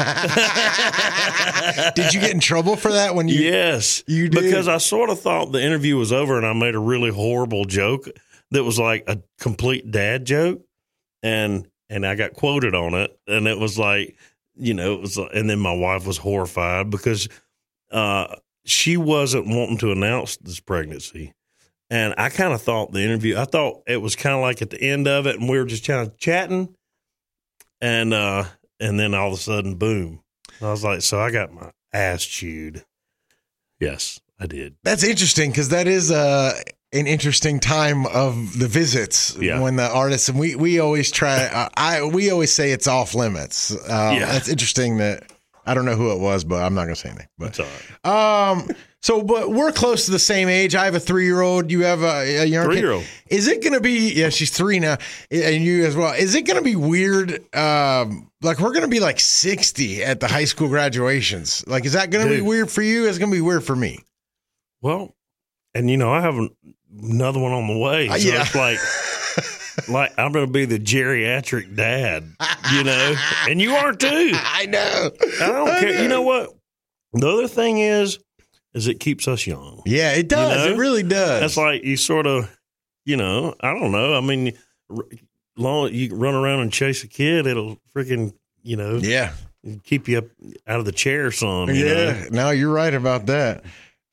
Did 1.95 2.13
you 2.13 2.19
get 2.19 2.31
in 2.31 2.39
trouble 2.39 2.75
for 2.75 2.91
that 2.93 3.13
when 3.15 3.27
you? 3.27 3.39
yes, 3.41 4.03
you 4.07 4.29
did. 4.29 4.41
because 4.43 4.67
I 4.67 4.77
sort 4.77 5.09
of 5.09 5.19
thought 5.19 5.51
the 5.51 5.61
interview 5.63 5.97
was 5.97 6.11
over, 6.11 6.35
and 6.37 6.45
I 6.45 6.53
made 6.53 6.75
a 6.75 6.79
really 6.79 7.11
horrible 7.11 7.65
joke 7.65 8.07
that 8.51 8.63
was 8.63 8.79
like 8.79 9.03
a 9.07 9.21
complete 9.39 9.91
dad 9.91 10.25
joke, 10.25 10.61
and 11.21 11.67
and 11.89 12.05
I 12.05 12.15
got 12.15 12.33
quoted 12.33 12.75
on 12.75 12.93
it, 12.93 13.17
and 13.27 13.47
it 13.47 13.57
was 13.59 13.77
like, 13.79 14.15
you 14.59 14.73
know, 14.73 14.93
it 14.95 15.01
was, 15.01 15.17
and 15.17 15.49
then 15.49 15.59
my 15.59 15.73
wife 15.73 16.05
was 16.05 16.17
horrified 16.17 16.89
because 16.89 17.27
uh, 17.91 18.35
she 18.65 18.97
wasn't 18.97 19.47
wanting 19.47 19.77
to 19.79 19.91
announce 19.91 20.37
this 20.37 20.59
pregnancy. 20.59 21.33
And 21.89 22.13
I 22.17 22.29
kind 22.29 22.53
of 22.53 22.61
thought 22.61 22.91
the 22.91 23.01
interview, 23.01 23.37
I 23.37 23.45
thought 23.45 23.81
it 23.87 23.97
was 23.97 24.15
kind 24.15 24.35
of 24.35 24.41
like 24.41 24.61
at 24.61 24.69
the 24.69 24.81
end 24.81 25.07
of 25.07 25.25
it, 25.25 25.39
and 25.39 25.49
we 25.49 25.57
were 25.57 25.65
just 25.65 25.87
kind 25.87 26.05
of 26.05 26.17
chatting, 26.17 26.75
and 27.81 28.13
uh, 28.13 28.43
and 28.79 28.99
then 28.99 29.15
all 29.15 29.29
of 29.29 29.33
a 29.33 29.37
sudden, 29.37 29.75
boom! 29.75 30.21
I 30.61 30.69
was 30.69 30.83
like, 30.83 31.01
so 31.01 31.19
I 31.19 31.31
got 31.31 31.51
my 31.51 31.71
ass 31.91 32.23
chewed. 32.23 32.85
Yes, 33.79 34.19
I 34.39 34.45
did. 34.45 34.75
That's 34.83 35.03
interesting 35.03 35.49
because 35.49 35.69
that 35.69 35.87
is 35.87 36.11
uh, 36.11 36.61
an 36.91 37.05
interesting 37.07 37.59
time 37.59 38.05
of 38.07 38.57
the 38.57 38.67
visits 38.67 39.35
Yeah. 39.39 39.59
when 39.61 39.75
the 39.75 39.87
artists 39.89 40.29
and 40.29 40.39
we 40.39 40.55
we 40.55 40.79
always 40.79 41.11
try. 41.11 41.43
Uh, 41.45 41.69
I 41.75 42.03
we 42.03 42.31
always 42.31 42.51
say 42.51 42.71
it's 42.71 42.87
off 42.87 43.13
limits. 43.15 43.71
Uh, 43.71 44.15
Yeah. 44.19 44.25
that's 44.25 44.49
interesting 44.49 44.97
that 44.97 45.23
I 45.65 45.75
don't 45.75 45.85
know 45.85 45.95
who 45.95 46.11
it 46.13 46.19
was, 46.19 46.43
but 46.43 46.63
I'm 46.63 46.73
not 46.73 46.83
gonna 46.85 46.95
say 46.95 47.09
anything. 47.09 47.27
But 47.37 47.53
That's 47.53 47.59
all 47.59 47.67
right. 48.05 48.51
um, 48.51 48.67
so 49.01 49.21
but 49.21 49.51
we're 49.51 49.71
close 49.71 50.05
to 50.05 50.11
the 50.11 50.17
same 50.19 50.49
age. 50.49 50.73
I 50.73 50.85
have 50.85 50.95
a 50.95 50.99
three 50.99 51.25
year 51.25 51.41
old. 51.41 51.69
You 51.71 51.83
have 51.83 52.01
a, 52.01 52.41
a 52.41 52.45
young 52.45 52.65
kid. 52.65 52.71
Three-year-old. 52.71 53.05
Is 53.29 53.47
it 53.47 53.63
gonna 53.63 53.79
be? 53.79 54.11
Yeah, 54.13 54.29
she's 54.29 54.49
three 54.49 54.79
now, 54.79 54.97
and 55.29 55.63
you 55.63 55.85
as 55.85 55.95
well. 55.95 56.13
Is 56.13 56.33
it 56.33 56.41
gonna 56.47 56.63
be 56.63 56.75
weird? 56.75 57.43
Um, 57.55 58.31
like 58.41 58.59
we're 58.59 58.73
gonna 58.73 58.87
be 58.87 58.99
like 58.99 59.19
sixty 59.19 60.03
at 60.03 60.19
the 60.21 60.27
high 60.27 60.45
school 60.45 60.69
graduations. 60.69 61.63
Like, 61.67 61.85
is 61.85 61.93
that 61.93 62.09
gonna 62.09 62.29
be 62.29 62.41
weird 62.41 62.71
for 62.71 62.81
you? 62.81 63.07
It's 63.07 63.19
gonna 63.19 63.31
be 63.31 63.41
weird 63.41 63.63
for 63.63 63.75
me. 63.75 63.99
Well, 64.81 65.15
and 65.75 65.87
you 65.89 65.97
know, 65.97 66.11
I 66.11 66.21
have 66.21 66.35
an- 66.37 66.55
another 66.97 67.39
one 67.39 67.51
on 67.51 67.67
the 67.67 67.77
way. 67.77 68.07
So 68.07 68.13
Uh, 68.13 68.17
yeah. 68.17 68.41
it's 68.41 68.55
like, 68.55 68.77
like 69.89 70.11
I'm 70.17 70.31
going 70.31 70.45
to 70.45 70.51
be 70.51 70.65
the 70.65 70.79
geriatric 70.79 71.75
dad, 71.75 72.23
you 72.73 72.83
know, 72.83 73.15
and 73.47 73.61
you 73.61 73.73
are 73.75 73.93
too. 73.93 74.31
I 74.33 74.65
know. 74.65 75.11
I 75.41 75.47
don't 75.47 75.67
care. 75.79 76.01
You 76.01 76.07
know 76.07 76.21
what? 76.21 76.49
The 77.13 77.27
other 77.27 77.47
thing 77.47 77.79
is, 77.79 78.19
is 78.73 78.87
it 78.87 78.99
keeps 78.99 79.27
us 79.27 79.47
young. 79.47 79.81
Yeah, 79.85 80.11
it 80.13 80.27
does. 80.29 80.65
know? 80.65 80.73
It 80.73 80.77
really 80.77 81.03
does. 81.03 81.41
That's 81.41 81.57
like 81.57 81.83
you 81.83 81.97
sort 81.97 82.27
of, 82.27 82.55
you 83.05 83.17
know, 83.17 83.55
I 83.61 83.73
don't 83.73 83.91
know. 83.91 84.13
I 84.15 84.21
mean, 84.21 84.55
r- 84.95 85.05
long 85.57 85.91
you 85.91 86.13
run 86.15 86.35
around 86.35 86.59
and 86.59 86.71
chase 86.71 87.03
a 87.03 87.07
kid, 87.07 87.47
it'll 87.47 87.79
freaking, 87.95 88.33
you 88.61 88.77
know, 88.77 88.97
yeah, 88.97 89.33
keep 89.83 90.07
you 90.07 90.19
up 90.19 90.25
out 90.67 90.79
of 90.79 90.85
the 90.85 90.91
chair 90.91 91.31
some. 91.31 91.69
Yeah. 91.71 91.83
know? 91.83 92.25
No, 92.31 92.49
you're 92.51 92.71
right 92.71 92.93
about 92.93 93.25
that. 93.25 93.63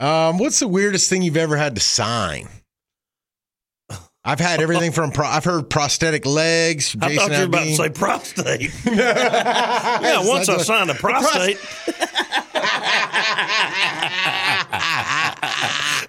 Um, 0.01 0.39
what's 0.39 0.59
the 0.61 0.69
weirdest 0.69 1.11
thing 1.11 1.21
you've 1.23 1.37
ever 1.37 1.57
had 1.57 1.75
to 1.75 1.81
sign? 1.83 2.49
I've 4.27 4.41
had 4.41 4.61
everything 4.61 4.91
from 4.91 5.13
pro- 5.13 5.29
I've 5.29 5.45
heard 5.45 5.71
prosthetic 5.71 6.27
legs. 6.27 6.95
Jason 6.95 7.03
I 7.05 7.15
thought 7.15 7.31
you 7.31 7.39
were 7.39 7.45
about 7.45 7.63
to 7.65 7.77
say 7.77 7.91
prostate. 7.91 8.73
yeah, 8.85 10.27
once 10.27 10.49
I 10.49 10.57
signed 10.59 10.91
a 10.91 10.95
prostate, 10.95 11.59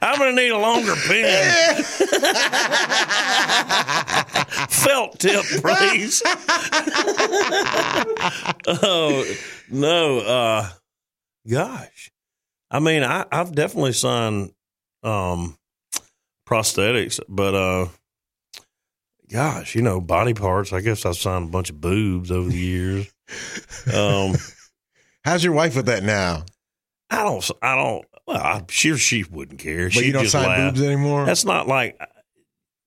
I'm 0.01 0.17
going 0.17 0.35
to 0.35 0.41
need 0.41 0.49
a 0.49 0.57
longer 0.57 0.95
pen. 0.95 1.83
Felt 4.69 5.19
tip, 5.19 5.45
please. 5.61 6.23
oh, 8.65 9.31
no. 9.69 10.19
Uh, 10.21 10.69
gosh. 11.47 12.11
I 12.71 12.79
mean, 12.79 13.03
I, 13.03 13.25
I've 13.31 13.53
definitely 13.53 13.93
signed 13.93 14.53
um, 15.03 15.55
prosthetics, 16.47 17.19
but 17.29 17.53
uh, 17.53 17.87
gosh, 19.31 19.75
you 19.75 19.81
know, 19.81 19.99
body 20.01 20.33
parts. 20.33 20.73
I 20.73 20.81
guess 20.81 21.05
I've 21.05 21.17
signed 21.17 21.49
a 21.49 21.51
bunch 21.51 21.69
of 21.69 21.79
boobs 21.81 22.31
over 22.31 22.49
the 22.49 22.57
years. 22.57 23.13
Um, 23.93 24.35
How's 25.25 25.43
your 25.43 25.53
wife 25.53 25.75
with 25.75 25.87
that 25.87 26.03
now? 26.03 26.45
I 27.09 27.23
don't. 27.23 27.51
I 27.61 27.75
don't. 27.75 28.05
Well, 28.25 28.41
I'm 28.41 28.67
sure 28.69 28.97
she 28.97 29.23
wouldn't 29.23 29.59
care. 29.59 29.85
But 29.87 29.93
She'd 29.93 30.05
you 30.07 30.13
don't 30.13 30.23
just 30.23 30.31
sign 30.33 30.47
laugh. 30.47 30.73
boobs 30.73 30.85
anymore. 30.85 31.25
That's 31.25 31.45
not 31.45 31.67
like. 31.67 31.99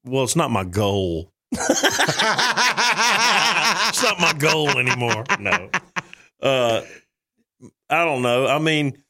Well, 0.04 0.24
it's 0.24 0.36
not 0.36 0.50
my 0.50 0.64
goal. 0.64 1.32
It's 3.88 4.02
not 4.02 4.20
my 4.20 4.32
goal 4.38 4.68
anymore. 4.78 5.24
No. 5.38 5.68
Uh, 6.40 6.82
I 7.88 8.04
don't 8.04 8.22
know. 8.22 8.46
I 8.46 8.58
mean, 8.58 9.02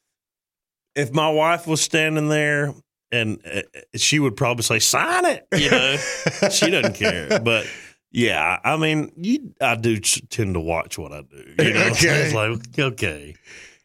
if 0.95 1.13
my 1.13 1.29
wife 1.29 1.67
was 1.67 1.81
standing 1.81 2.29
there 2.29 2.73
and 3.11 3.39
uh, 3.45 3.61
she 3.95 4.19
would 4.19 4.35
probably 4.35 4.63
say, 4.63 4.79
"Sign 4.79 5.25
it," 5.25 5.47
you 5.53 5.69
know, 5.69 5.97
she 6.49 6.69
doesn't 6.69 6.95
care. 6.95 7.39
But 7.39 7.67
yeah, 8.11 8.59
I 8.63 8.77
mean, 8.77 9.11
you, 9.15 9.53
I 9.61 9.75
do 9.75 9.97
tend 9.99 10.53
to 10.55 10.59
watch 10.59 10.97
what 10.97 11.11
I 11.13 11.21
do. 11.21 11.63
You 11.63 11.73
know, 11.73 11.87
Okay. 11.91 12.33
like 12.33 12.79
okay. 12.79 13.35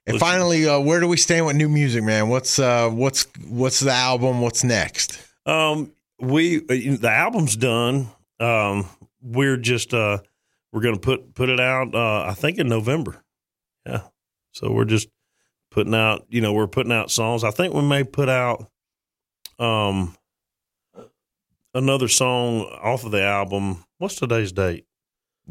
and 0.07 0.19
finally, 0.19 0.69
uh, 0.69 0.79
where 0.81 1.01
do 1.01 1.09
we 1.09 1.17
stand 1.17 1.47
with 1.47 1.57
new 1.57 1.69
music, 1.69 2.03
man? 2.05 2.29
What's 2.29 2.59
uh, 2.59 2.89
what's 2.91 3.27
what's 3.49 3.81
the 3.81 3.93
album? 3.93 4.41
What's 4.41 4.65
next? 4.65 5.21
Um, 5.47 5.93
we 6.21 6.59
uh, 6.59 6.97
the 6.99 7.11
album's 7.11 7.57
done. 7.57 8.09
Um, 8.41 8.87
we're 9.23 9.57
just 9.57 9.95
uh, 9.95 10.19
we're 10.73 10.83
gonna 10.83 10.99
put 10.99 11.35
put 11.35 11.49
it 11.49 11.61
out. 11.61 11.95
Uh, 11.95 12.23
I 12.23 12.35
think 12.35 12.59
in 12.59 12.69
November. 12.69 13.23
Yeah. 13.85 14.03
So 14.53 14.73
we're 14.73 14.85
just 14.87 15.09
putting 15.71 15.95
out. 15.95 16.27
You 16.29 16.41
know, 16.41 16.53
we're 16.53 16.67
putting 16.67 16.93
out 16.93 17.11
songs. 17.11 17.45
I 17.45 17.51
think 17.51 17.75
we 17.75 17.83
may 17.83 18.03
put 18.05 18.29
out 18.29 18.69
um 19.59 20.15
another 21.75 22.09
song 22.09 22.63
off 22.83 23.05
of 23.05 23.11
the 23.13 23.23
album. 23.23 23.85
What's 23.99 24.17
today's 24.17 24.53
date? 24.53 24.85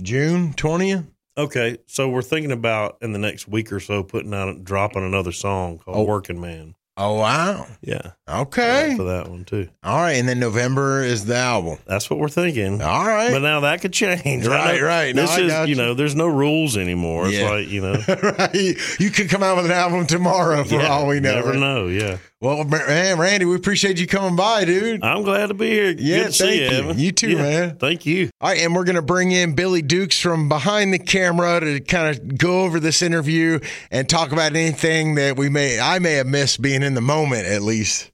June 0.02 0.54
twentieth. 0.54 1.06
Okay, 1.38 1.78
so 1.86 2.08
we're 2.10 2.22
thinking 2.22 2.52
about 2.52 2.98
in 3.02 3.12
the 3.12 3.20
next 3.20 3.48
week 3.48 3.72
or 3.74 3.80
so 3.82 4.04
putting 4.04 4.34
out 4.34 4.64
dropping 4.64 5.04
another 5.06 5.32
song 5.34 5.80
called 5.80 5.98
Oh. 5.98 6.04
"Working 6.04 6.40
Man." 6.40 6.76
Oh 6.98 7.16
wow. 7.16 7.68
Yeah, 7.82 8.12
Okay. 8.30 8.94
for 8.96 9.04
that 9.04 9.28
one 9.28 9.44
too. 9.44 9.68
All 9.84 9.98
right, 9.98 10.14
and 10.14 10.30
then 10.30 10.40
November 10.40 11.04
is 11.04 11.26
the 11.26 11.36
album. 11.36 11.78
That's 11.86 12.10
what 12.10 12.20
we're 12.20 12.30
thinking. 12.30 12.82
All 12.82 13.06
right. 13.06 13.32
But 13.34 13.42
now 13.42 13.60
that 13.62 13.82
could 13.82 13.92
change. 13.92 14.48
Right, 14.48 14.82
right. 14.82 15.14
No, 15.14 15.24
This 15.24 15.38
is, 15.38 15.52
you 15.52 15.66
you. 15.66 15.76
know, 15.76 15.94
there's 15.94 16.16
no 16.16 16.28
rules 16.28 16.78
anymore. 16.78 17.28
It's 17.28 17.36
Yeah. 17.38 17.50
like, 17.50 17.68
you 17.68 17.82
know, 17.82 18.02
right. 18.40 18.78
You 18.98 19.10
could 19.10 19.28
come 19.30 19.44
out 19.44 19.58
with 19.58 19.66
an 19.66 19.74
album 19.74 20.08
tomorrow 20.08 20.64
for 20.64 20.76
yeah, 20.76 20.88
all 20.88 21.06
we 21.08 21.20
know. 21.20 21.36
Never 21.36 21.50
right? 21.50 21.60
know. 21.60 21.88
Yeah. 21.88 22.16
Well, 22.42 22.66
man, 22.66 23.18
Randy, 23.18 23.46
we 23.46 23.56
appreciate 23.56 23.98
you 24.00 24.08
coming 24.08 24.36
by, 24.36 24.66
dude. 24.66 25.04
I'm 25.04 25.24
glad 25.24 25.48
to 25.48 25.54
be 25.54 25.70
here. 25.70 25.96
Yeah, 25.98 26.18
Good 26.18 26.26
to 26.28 26.34
see 26.34 26.60
you, 26.60 26.66
you. 26.70 26.78
Evan. 26.78 27.00
You 27.00 27.12
too, 27.14 27.30
Yeah, 27.30 27.42
man. 27.42 27.78
Thank 27.78 28.06
you. 28.06 28.30
All 28.42 28.50
right, 28.50 28.60
and 28.62 28.76
we're 28.76 28.84
going 28.84 28.98
to 28.98 29.02
bring 29.02 29.32
in 29.32 29.56
Billy 29.56 29.82
Dukes 29.82 30.20
from 30.20 30.50
behind 30.50 30.94
the 30.94 31.00
camera 31.00 31.62
to 31.62 31.80
kind 31.80 32.16
of 32.16 32.38
go 32.38 32.64
over 32.64 32.80
this 32.80 33.02
interview 33.02 33.60
and 33.90 34.08
talk 34.10 34.34
about 34.34 34.54
anything 34.56 35.16
that 35.16 35.38
we 35.38 35.48
may 35.50 35.80
I 35.80 36.00
may 36.00 36.14
have 36.16 36.28
missed 36.28 36.62
being 36.62 36.84
in 36.84 36.94
the 36.94 37.02
moment 37.02 37.48
at 37.48 37.62
least. 37.62 38.12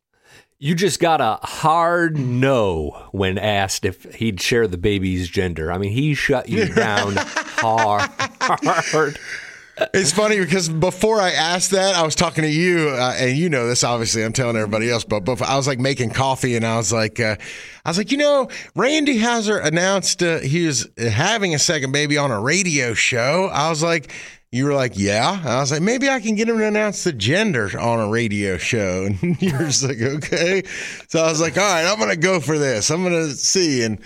You 0.59 0.75
just 0.75 0.99
got 0.99 1.19
a 1.21 1.39
hard 1.41 2.19
no 2.19 3.07
when 3.11 3.39
asked 3.39 3.83
if 3.83 4.03
he'd 4.13 4.39
share 4.39 4.67
the 4.67 4.77
baby's 4.77 5.27
gender. 5.27 5.71
I 5.71 5.79
mean, 5.79 5.91
he 5.91 6.13
shut 6.13 6.47
you 6.47 6.65
down 6.73 7.15
hard. 7.17 9.17
It's 9.93 10.11
funny 10.11 10.39
because 10.39 10.69
before 10.69 11.19
I 11.19 11.31
asked 11.31 11.71
that, 11.71 11.95
I 11.95 12.03
was 12.03 12.15
talking 12.15 12.43
to 12.43 12.49
you, 12.49 12.89
uh, 12.89 13.15
and 13.17 13.37
you 13.37 13.49
know 13.49 13.67
this. 13.67 13.83
Obviously, 13.83 14.23
I'm 14.23 14.33
telling 14.33 14.55
everybody 14.55 14.89
else, 14.89 15.03
but 15.03 15.21
before, 15.21 15.47
I 15.47 15.55
was 15.55 15.67
like 15.67 15.79
making 15.79 16.11
coffee, 16.11 16.55
and 16.55 16.65
I 16.65 16.77
was 16.77 16.93
like, 16.93 17.19
uh, 17.19 17.35
I 17.85 17.89
was 17.89 17.97
like, 17.97 18.11
you 18.11 18.17
know, 18.17 18.49
Randy 18.75 19.17
Houser 19.17 19.57
announced 19.57 20.21
uh, 20.21 20.39
he 20.39 20.65
was 20.65 20.87
having 20.97 21.55
a 21.55 21.59
second 21.59 21.91
baby 21.91 22.17
on 22.17 22.31
a 22.31 22.39
radio 22.39 22.93
show. 22.93 23.49
I 23.51 23.69
was 23.69 23.83
like. 23.83 24.11
You 24.53 24.65
were 24.65 24.73
like, 24.73 24.99
yeah. 24.99 25.41
I 25.45 25.61
was 25.61 25.71
like, 25.71 25.81
maybe 25.81 26.09
I 26.09 26.19
can 26.19 26.35
get 26.35 26.49
him 26.49 26.57
to 26.57 26.67
announce 26.67 27.05
the 27.05 27.13
gender 27.13 27.71
on 27.79 28.01
a 28.01 28.09
radio 28.09 28.57
show. 28.57 29.07
And 29.21 29.41
you 29.41 29.53
were 29.53 29.63
just 29.63 29.81
like, 29.81 30.01
okay. 30.01 30.63
So 31.07 31.23
I 31.23 31.29
was 31.29 31.39
like, 31.39 31.57
all 31.57 31.63
right, 31.63 31.89
I'm 31.89 31.97
going 31.97 32.09
to 32.09 32.17
go 32.17 32.41
for 32.41 32.57
this. 32.59 32.91
I'm 32.91 33.01
going 33.01 33.13
to 33.13 33.33
see. 33.33 33.81
And 33.81 34.01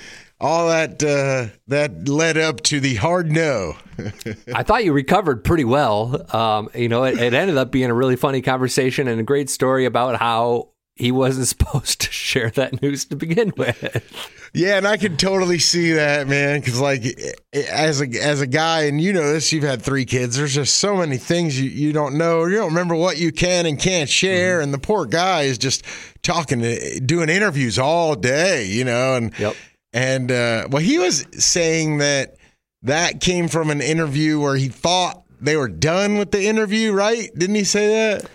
all 0.45 0.67
that 0.67 1.03
uh, 1.03 1.47
that 1.67 2.07
led 2.07 2.37
up 2.37 2.61
to 2.61 2.79
the 2.79 2.95
hard 2.95 3.31
no. 3.31 3.75
I 4.53 4.61
thought 4.61 4.85
you 4.85 4.93
recovered 4.93 5.43
pretty 5.43 5.65
well. 5.65 6.23
Um, 6.35 6.69
you 6.75 6.87
know, 6.87 7.03
it, 7.03 7.17
it 7.17 7.33
ended 7.33 7.57
up 7.57 7.71
being 7.71 7.89
a 7.89 7.95
really 7.95 8.15
funny 8.15 8.41
conversation 8.41 9.07
and 9.07 9.19
a 9.19 9.23
great 9.23 9.49
story 9.49 9.85
about 9.85 10.17
how 10.17 10.69
he 10.93 11.11
wasn't 11.11 11.47
supposed 11.57 12.01
to 12.01 12.11
share 12.11 12.51
that 12.51 12.79
news 12.83 13.05
to 13.05 13.15
begin 13.15 13.53
with. 13.57 14.29
Yeah, 14.53 14.77
and 14.77 14.87
I 14.87 14.97
can 14.97 15.17
totally 15.17 15.57
see 15.57 15.93
that, 15.93 16.27
man. 16.27 16.59
Because 16.59 16.79
like, 16.79 17.03
as 17.51 18.01
a 18.01 18.07
as 18.21 18.41
a 18.41 18.47
guy, 18.47 18.83
and 18.83 19.01
you 19.01 19.13
know 19.13 19.33
this, 19.33 19.51
you've 19.51 19.63
had 19.63 19.81
three 19.81 20.05
kids. 20.05 20.37
There's 20.37 20.53
just 20.53 20.75
so 20.75 20.97
many 20.97 21.17
things 21.17 21.59
you, 21.59 21.69
you 21.69 21.91
don't 21.91 22.19
know. 22.19 22.45
You 22.45 22.57
don't 22.57 22.69
remember 22.69 22.95
what 22.95 23.17
you 23.17 23.31
can 23.31 23.65
and 23.65 23.79
can't 23.79 24.09
share. 24.09 24.57
Mm-hmm. 24.57 24.63
And 24.63 24.73
the 24.75 24.77
poor 24.77 25.07
guy 25.07 25.43
is 25.43 25.57
just 25.57 25.83
talking, 26.21 26.59
to, 26.59 26.99
doing 26.99 27.29
interviews 27.29 27.79
all 27.79 28.15
day, 28.15 28.65
you 28.65 28.83
know. 28.83 29.15
And 29.15 29.37
yep. 29.39 29.55
And 29.95 30.29
uh, 30.29 30.67
well, 30.69 30.83
he 30.83 30.99
was 30.99 31.25
saying 31.31 31.99
that 31.99 32.35
that 32.83 33.21
came 33.21 33.47
from 33.47 33.69
an 33.69 33.79
interview 33.79 34.39
where 34.41 34.57
he 34.57 34.67
thought 34.67 35.23
they 35.39 35.55
were 35.55 35.69
done 35.69 36.17
with 36.17 36.31
the 36.31 36.45
interview, 36.45 36.91
right? 36.91 37.31
Didn't 37.33 37.55
he 37.55 37.63
say 37.63 37.87
that? 37.87 38.29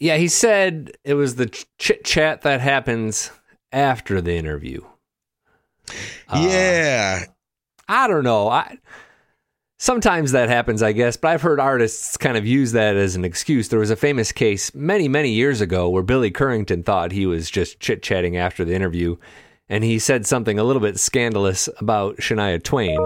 Yeah, 0.00 0.16
he 0.16 0.26
said 0.26 0.90
it 1.04 1.14
was 1.14 1.36
the 1.36 1.46
chit 1.78 2.04
chat 2.04 2.42
that 2.42 2.60
happens 2.60 3.30
after 3.70 4.20
the 4.20 4.34
interview. 4.34 4.82
Yeah. 6.34 7.20
Uh, 7.22 7.32
I 7.88 8.08
don't 8.08 8.24
know. 8.24 8.48
I 8.48 8.78
sometimes 9.78 10.32
that 10.32 10.48
happens, 10.48 10.82
I 10.82 10.90
guess, 10.90 11.16
but 11.16 11.28
I've 11.28 11.42
heard 11.42 11.60
artists 11.60 12.16
kind 12.16 12.36
of 12.36 12.44
use 12.44 12.72
that 12.72 12.96
as 12.96 13.14
an 13.14 13.24
excuse. 13.24 13.68
There 13.68 13.78
was 13.78 13.90
a 13.90 13.96
famous 13.96 14.32
case 14.32 14.74
many, 14.74 15.06
many 15.06 15.30
years 15.30 15.60
ago 15.60 15.88
where 15.88 16.02
Billy 16.02 16.32
Currington 16.32 16.84
thought 16.84 17.12
he 17.12 17.26
was 17.26 17.48
just 17.50 17.78
chit 17.78 18.02
chatting 18.02 18.36
after 18.36 18.64
the 18.64 18.74
interview, 18.74 19.16
and 19.72 19.82
he 19.82 19.98
said 19.98 20.26
something 20.26 20.58
a 20.58 20.64
little 20.64 20.82
bit 20.82 21.00
scandalous 21.00 21.66
about 21.78 22.18
Shania 22.18 22.62
Twain. 22.62 23.00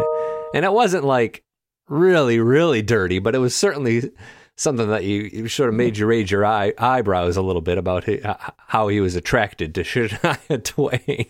And 0.53 0.65
it 0.65 0.73
wasn't 0.73 1.05
like 1.05 1.45
really, 1.89 2.41
really 2.41 2.83
dirty, 2.83 3.21
but 3.21 3.37
it 3.37 3.39
was 3.39 3.55
certainly 3.55 4.11
something 4.57 4.89
that 4.89 5.05
you, 5.05 5.31
you 5.33 5.47
sort 5.47 5.69
of 5.69 5.77
made 5.77 5.97
you 5.97 6.07
raise 6.07 6.29
your 6.29 6.45
eye, 6.45 6.75
eyebrows 6.77 7.37
a 7.37 7.43
little 7.43 7.63
bit 7.63 7.79
about 7.79 8.03
his, 8.03 8.21
how 8.57 8.89
he 8.89 8.99
was 8.99 9.15
attracted 9.15 9.77
to 9.77 9.83
Shania 9.85 10.65
Twain. 10.65 11.27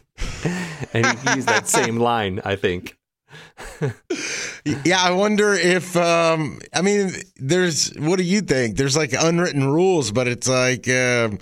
and 0.95 1.19
he 1.19 1.35
used 1.35 1.49
that 1.49 1.69
same 1.69 1.99
line, 1.99 2.41
I 2.43 2.57
think. 2.57 2.97
yeah, 4.87 5.03
I 5.03 5.11
wonder 5.11 5.53
if 5.53 5.95
um, 5.99 6.61
I 6.73 6.81
mean, 6.81 7.11
there's 7.37 7.89
what 7.97 8.17
do 8.17 8.23
you 8.23 8.41
think? 8.41 8.79
There's 8.79 8.97
like 8.97 9.13
unwritten 9.13 9.69
rules, 9.69 10.13
but 10.13 10.29
it's 10.29 10.49
like 10.49 10.89
um, 10.89 11.41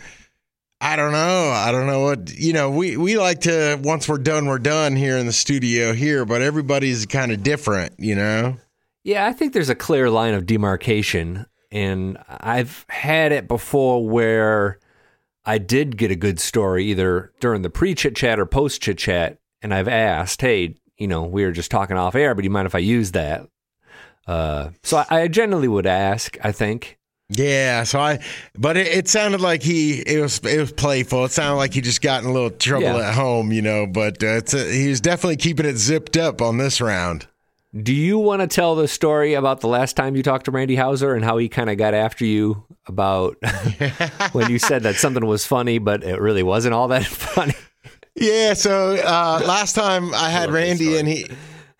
I 0.84 0.96
don't 0.96 1.12
know. 1.12 1.48
I 1.50 1.72
don't 1.72 1.86
know 1.86 2.00
what 2.02 2.34
you 2.34 2.52
know. 2.52 2.70
We 2.70 2.98
we 2.98 3.16
like 3.16 3.40
to 3.42 3.80
once 3.82 4.06
we're 4.06 4.18
done, 4.18 4.44
we're 4.44 4.58
done 4.58 4.96
here 4.96 5.16
in 5.16 5.24
the 5.24 5.32
studio 5.32 5.94
here, 5.94 6.26
but 6.26 6.42
everybody's 6.42 7.06
kind 7.06 7.32
of 7.32 7.42
different, 7.42 7.94
you 7.98 8.14
know. 8.14 8.58
Yeah, 9.02 9.26
I 9.26 9.32
think 9.32 9.54
there's 9.54 9.70
a 9.70 9.74
clear 9.74 10.10
line 10.10 10.34
of 10.34 10.44
demarcation, 10.44 11.46
and 11.72 12.18
I've 12.28 12.84
had 12.90 13.32
it 13.32 13.48
before 13.48 14.06
where 14.06 14.78
I 15.46 15.56
did 15.56 15.96
get 15.96 16.10
a 16.10 16.16
good 16.16 16.38
story 16.38 16.84
either 16.84 17.32
during 17.40 17.62
the 17.62 17.70
pre 17.70 17.94
chit 17.94 18.14
chat 18.14 18.38
or 18.38 18.44
post 18.44 18.82
chit 18.82 18.98
chat, 18.98 19.38
and 19.62 19.72
I've 19.72 19.88
asked, 19.88 20.42
hey, 20.42 20.74
you 20.98 21.08
know, 21.08 21.22
we 21.22 21.46
were 21.46 21.52
just 21.52 21.70
talking 21.70 21.96
off 21.96 22.14
air, 22.14 22.34
but 22.34 22.42
do 22.42 22.44
you 22.44 22.50
mind 22.50 22.66
if 22.66 22.74
I 22.74 22.80
use 22.80 23.12
that? 23.12 23.48
Uh, 24.26 24.68
so 24.82 24.98
I, 24.98 25.22
I 25.22 25.28
generally 25.28 25.68
would 25.68 25.86
ask. 25.86 26.36
I 26.44 26.52
think. 26.52 26.98
Yeah, 27.30 27.84
so 27.84 28.00
I, 28.00 28.18
but 28.54 28.76
it, 28.76 28.86
it, 28.86 29.08
sounded 29.08 29.40
like 29.40 29.62
he 29.62 30.00
it 30.00 30.20
was 30.20 30.38
it 30.40 30.60
was 30.60 30.72
playful. 30.72 31.24
It 31.24 31.32
sounded 31.32 31.56
like 31.56 31.72
he 31.72 31.80
just 31.80 32.02
got 32.02 32.22
in 32.22 32.28
a 32.28 32.32
little 32.32 32.50
trouble 32.50 32.84
yeah. 32.84 33.08
at 33.08 33.14
home, 33.14 33.50
you 33.50 33.62
know. 33.62 33.86
But 33.86 34.22
uh, 34.22 34.36
it's 34.36 34.52
a, 34.52 34.70
he 34.70 34.88
was 34.88 35.00
definitely 35.00 35.38
keeping 35.38 35.64
it 35.64 35.76
zipped 35.76 36.18
up 36.18 36.42
on 36.42 36.58
this 36.58 36.82
round. 36.82 37.26
Do 37.82 37.94
you 37.94 38.18
want 38.18 38.42
to 38.42 38.46
tell 38.46 38.76
the 38.76 38.86
story 38.86 39.34
about 39.34 39.60
the 39.60 39.68
last 39.68 39.96
time 39.96 40.14
you 40.14 40.22
talked 40.22 40.44
to 40.44 40.50
Randy 40.50 40.76
Houser 40.76 41.14
and 41.14 41.24
how 41.24 41.38
he 41.38 41.48
kind 41.48 41.70
of 41.70 41.76
got 41.76 41.92
after 41.92 42.24
you 42.24 42.62
about 42.86 43.36
when 44.32 44.50
you 44.50 44.58
said 44.58 44.82
that 44.84 44.94
something 44.96 45.24
was 45.26 45.46
funny, 45.46 45.78
but 45.78 46.04
it 46.04 46.20
really 46.20 46.42
wasn't 46.42 46.74
all 46.74 46.88
that 46.88 47.04
funny? 47.06 47.54
Yeah. 48.14 48.52
So 48.52 48.96
uh, 48.96 49.42
last 49.44 49.74
time 49.74 50.14
I 50.14 50.28
had 50.28 50.50
Randy 50.50 50.98
and 50.98 51.08
he, 51.08 51.26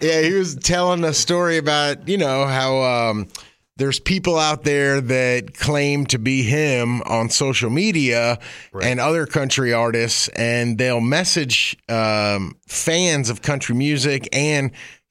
yeah, 0.01 0.23
he 0.23 0.33
was 0.33 0.57
telling 0.57 1.05
a 1.05 1.13
story 1.13 1.59
about 1.59 2.09
you 2.09 2.19
know 2.19 2.47
how 2.47 2.83
um, 2.83 3.29
there's 3.77 3.99
people 3.99 4.39
out 4.39 4.63
there 4.63 5.01
that 5.01 5.55
claim 5.55 6.07
to 6.07 6.19
be 6.19 6.43
him 6.43 7.03
on 7.03 7.29
social 7.29 7.71
media 7.71 8.39
right. 8.73 8.87
and 8.87 9.01
other 9.01 9.27
country 9.27 9.73
artists, 9.73 10.29
and 10.29 10.79
they'll 10.79 11.01
message 11.01 11.77
um, 11.89 12.57
fans 12.69 13.31
of 13.31 13.43
country 13.43 13.75
music 13.75 14.29
and 14.33 14.71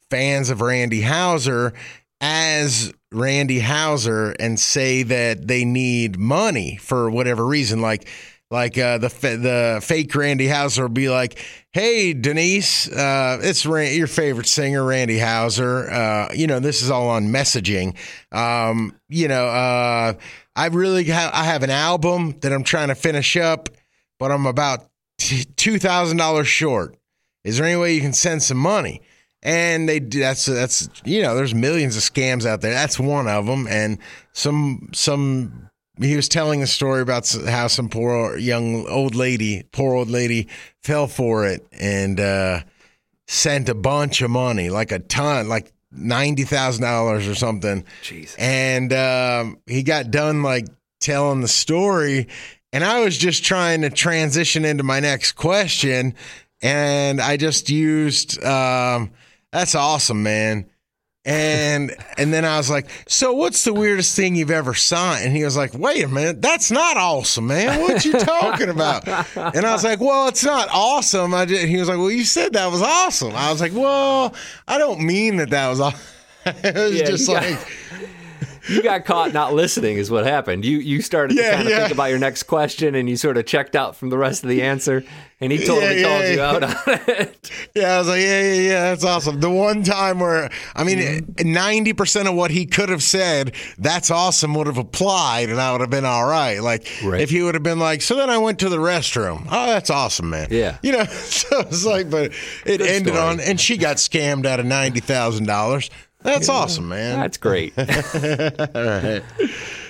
fans 0.10 0.50
of 0.50 0.62
Randy 0.62 1.02
Houser 1.02 1.74
as 2.22 2.94
Randy 3.12 3.60
Houser 3.60 4.32
and 4.40 4.58
say 4.58 5.04
that 5.04 5.48
they 5.48 5.66
need 5.66 6.18
money 6.18 6.78
for 6.78 7.10
whatever 7.10 7.46
reason. 7.46 7.82
Like, 7.82 8.08
like 8.54 8.78
uh, 8.78 9.00
the 9.00 9.10
the 9.10 9.82
fake 9.84 10.14
Randy 10.14 10.46
Houser 10.48 10.84
will 10.84 10.90
be 10.90 11.10
like, 11.10 11.44
"Hey 11.72 12.14
Denise, 12.14 12.88
uh, 12.88 13.40
it's 13.42 13.66
Rand- 13.66 13.96
your 13.96 14.06
favorite 14.06 14.46
singer, 14.46 14.86
Randy 14.86 15.18
Houser. 15.18 15.90
Uh, 15.90 16.30
you 16.36 16.46
know 16.46 16.60
this 16.60 16.84
is 16.84 16.92
all 16.92 17.10
on 17.10 17.30
messaging. 17.30 17.98
Um, 18.32 18.96
you 19.10 19.28
know, 19.28 19.48
uh, 19.48 20.14
I 20.56 20.68
really 20.68 21.04
ha- 21.06 21.32
I 21.34 21.46
have 21.46 21.64
an 21.64 21.72
album 21.72 22.36
that 22.42 22.54
I'm 22.54 22.64
trying 22.64 22.90
to 22.90 22.96
finish 22.96 23.36
up, 23.36 23.70
but 24.20 24.32
I'm 24.32 24.46
about 24.46 24.88
t- 25.18 25.46
two 25.58 25.80
thousand 25.80 26.18
dollars 26.18 26.48
short. 26.48 26.96
Is 27.44 27.58
there 27.58 27.66
any 27.66 27.76
way 27.76 27.96
you 27.96 28.02
can 28.02 28.14
send 28.14 28.44
some 28.44 28.58
money?" 28.58 29.02
and 29.42 29.90
they 29.90 29.98
that's 29.98 30.46
that's 30.46 30.88
you 31.04 31.24
know 31.24 31.36
there's 31.36 31.56
millions 31.56 31.98
of 31.98 32.04
scams 32.04 32.46
out 32.46 32.62
there. 32.62 32.72
That's 32.72 33.00
one 33.00 33.28
of 33.28 33.48
them, 33.48 33.66
and 33.68 33.98
some 34.32 34.90
some 34.94 35.72
he 36.00 36.16
was 36.16 36.28
telling 36.28 36.64
a 36.64 36.68
story 36.68 37.02
about 37.02 37.30
how 37.48 37.68
some 37.68 37.90
poor 37.90 38.38
young 38.38 38.88
old 38.88 39.16
lady, 39.16 39.64
poor 39.72 39.94
old 39.94 40.10
lady, 40.10 40.48
fell 40.82 41.08
for 41.08 41.46
it 41.46 41.66
and 41.72 42.20
uh, 42.20 42.62
sent 43.28 43.70
a 43.70 43.76
bunch 43.76 44.22
of 44.22 44.32
money, 44.32 44.70
like 44.70 44.92
a 44.92 45.00
ton, 45.00 45.48
like 45.48 45.72
ninety 45.92 46.44
thousand 46.44 46.84
dollars 46.84 47.28
or 47.28 47.36
something. 47.36 47.86
Jeez. 48.02 48.36
And 48.40 48.92
um, 48.92 49.60
he 49.68 49.84
got 49.84 50.10
done 50.10 50.42
like 50.42 50.68
telling 51.00 51.42
the 51.42 51.48
story, 51.48 52.28
and 52.72 52.84
I 52.84 53.02
was 53.02 53.18
just 53.18 53.44
trying 53.44 53.82
to 53.82 53.90
transition 53.90 54.66
into 54.66 54.84
my 54.84 55.00
next 55.00 55.34
question, 55.34 56.16
and 56.62 57.22
I 57.22 57.38
just 57.38 57.70
used. 57.70 58.44
Um, 58.44 59.12
that's 59.52 59.76
awesome, 59.76 60.24
man. 60.24 60.66
And 61.26 61.96
and 62.18 62.34
then 62.34 62.44
I 62.44 62.58
was 62.58 62.70
like, 62.70 62.90
so 63.08 63.32
what's 63.32 63.64
the 63.64 63.74
weirdest 63.74 64.14
thing 64.14 64.36
you've 64.36 64.52
ever 64.52 64.74
signed? 64.74 65.26
And 65.26 65.36
he 65.36 65.46
was 65.46 65.56
like, 65.56 65.74
wait 65.74 66.04
a 66.04 66.08
minute, 66.10 66.42
that's 66.42 66.70
not 66.70 66.98
awesome, 66.98 67.48
man. 67.48 67.80
What 67.80 68.04
you 68.04 68.12
talking 68.12 68.68
about? 68.68 69.08
And 69.38 69.66
I 69.66 69.72
was 69.72 69.86
like, 69.86 70.02
well, 70.02 70.28
it's 70.28 70.44
not 70.44 70.68
awesome. 70.70 71.34
I 71.34 71.46
did. 71.46 71.70
He 71.70 71.78
was 71.78 71.88
like, 71.88 71.98
well, 71.98 72.12
you 72.12 72.26
said 72.26 72.54
that 72.54 72.70
was 72.70 72.82
awesome. 72.82 73.34
I 73.36 73.52
was 73.52 73.62
like, 73.62 73.74
well, 73.74 74.34
I 74.68 74.78
don't 74.78 75.00
mean 75.00 75.38
that 75.38 75.50
that 75.52 75.70
was. 75.70 75.80
Awesome. 75.80 76.00
it 76.46 76.76
was 76.76 76.96
yeah, 76.96 77.06
just 77.06 77.30
like. 77.30 77.52
Got, 77.52 77.68
you 78.70 78.82
got 78.84 79.06
caught 79.06 79.34
not 79.34 79.54
listening 79.54 79.98
is 79.98 80.10
what 80.12 80.26
happened. 80.26 80.64
You 80.66 80.78
you 80.78 81.02
started 81.02 81.38
Yeah, 81.38 81.52
to 81.52 81.56
kind 81.58 81.68
of 81.68 81.72
yeah. 81.72 81.80
think 81.82 81.94
about 81.94 82.10
your 82.10 82.20
next 82.20 82.44
question 82.44 82.96
and 82.96 83.10
you 83.10 83.16
sort 83.18 83.38
of 83.38 83.46
checked 83.46 83.76
out 83.76 83.96
from 83.96 84.10
the 84.10 84.18
rest 84.18 84.44
of 84.44 84.50
the 84.50 84.62
answer 84.62 85.04
and 85.42 85.52
he 85.52 85.58
totally 85.60 86.02
Yeah, 86.02 86.08
called 86.08 86.26
you 86.34 86.42
out 86.42 86.64
on 86.64 87.00
it. 87.08 87.52
Yeah, 87.76 87.96
I 87.96 87.98
was 88.00 88.08
like, 88.08 88.22
yeah, 88.22 88.42
yeah, 88.42 88.54
yeah, 88.62 88.82
that's 88.90 89.04
awesome. 89.04 89.40
The 89.40 89.50
one 89.50 89.84
time 89.84 90.20
where, 90.20 90.50
I 90.76 90.84
mean, 90.84 91.00
Mm-hmm. 91.00 91.90
90% 91.90 92.28
of 92.30 92.36
what 92.36 92.52
he 92.52 92.66
could 92.66 92.90
have 92.90 93.02
said, 93.04 93.54
that's 93.80 94.12
awesome, 94.12 94.54
would 94.54 94.68
have 94.68 94.78
applied, 94.78 95.50
and 95.50 95.60
I 95.60 95.72
would 95.72 95.82
have 95.82 95.90
been 95.90 96.06
all 96.06 96.26
right. 96.26 96.60
Like, 96.60 96.88
Right. 97.04 97.20
if 97.20 97.30
he 97.32 97.42
would 97.42 97.56
have 97.56 97.64
been 97.64 97.80
like, 97.80 98.02
so 98.04 98.16
then 98.16 98.30
I 98.30 98.38
went 98.38 98.60
to 98.60 98.70
the 98.70 98.78
restroom. 98.78 99.46
Oh, 99.52 99.66
that's 99.68 99.90
awesome, 99.90 100.30
man. 100.30 100.48
Yeah. 100.52 100.78
You 100.84 100.92
know, 100.94 101.04
so 101.06 101.60
it's 101.62 101.84
like, 101.86 102.10
but 102.10 102.26
it 102.66 102.78
Good 102.78 102.82
ended 102.82 103.14
story. 103.16 103.28
on, 103.28 103.40
and 103.40 103.60
she 103.60 103.78
got 103.78 103.98
scammed 103.98 104.46
out 104.46 104.60
of 104.60 104.66
$90,000. 104.68 105.90
That's 106.24 106.50
awesome, 106.50 106.90
man. 106.90 107.20
That's 107.20 107.38
great. 107.38 107.74
yeah, 107.78 109.22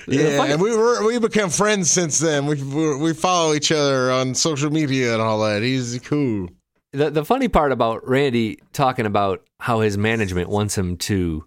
and 0.08 0.60
we 0.60 0.76
were 0.76 1.04
we 1.06 1.18
become 1.18 1.50
friends 1.50 1.90
since 1.90 2.18
then. 2.18 2.46
We 2.46 2.62
we 2.62 2.96
we 2.96 3.14
follow 3.14 3.54
each 3.54 3.72
other 3.72 4.10
on 4.10 4.34
social 4.34 4.70
media 4.70 5.14
and 5.14 5.22
all 5.22 5.40
that. 5.40 5.62
He's 5.62 5.98
cool. 6.00 6.50
the 6.92 7.10
the 7.10 7.24
funny 7.24 7.48
part 7.48 7.72
about 7.72 8.06
Randy 8.06 8.58
talking 8.72 9.06
about 9.06 9.44
how 9.60 9.80
his 9.80 9.96
management 9.96 10.48
wants 10.48 10.76
him 10.76 10.96
to 10.98 11.44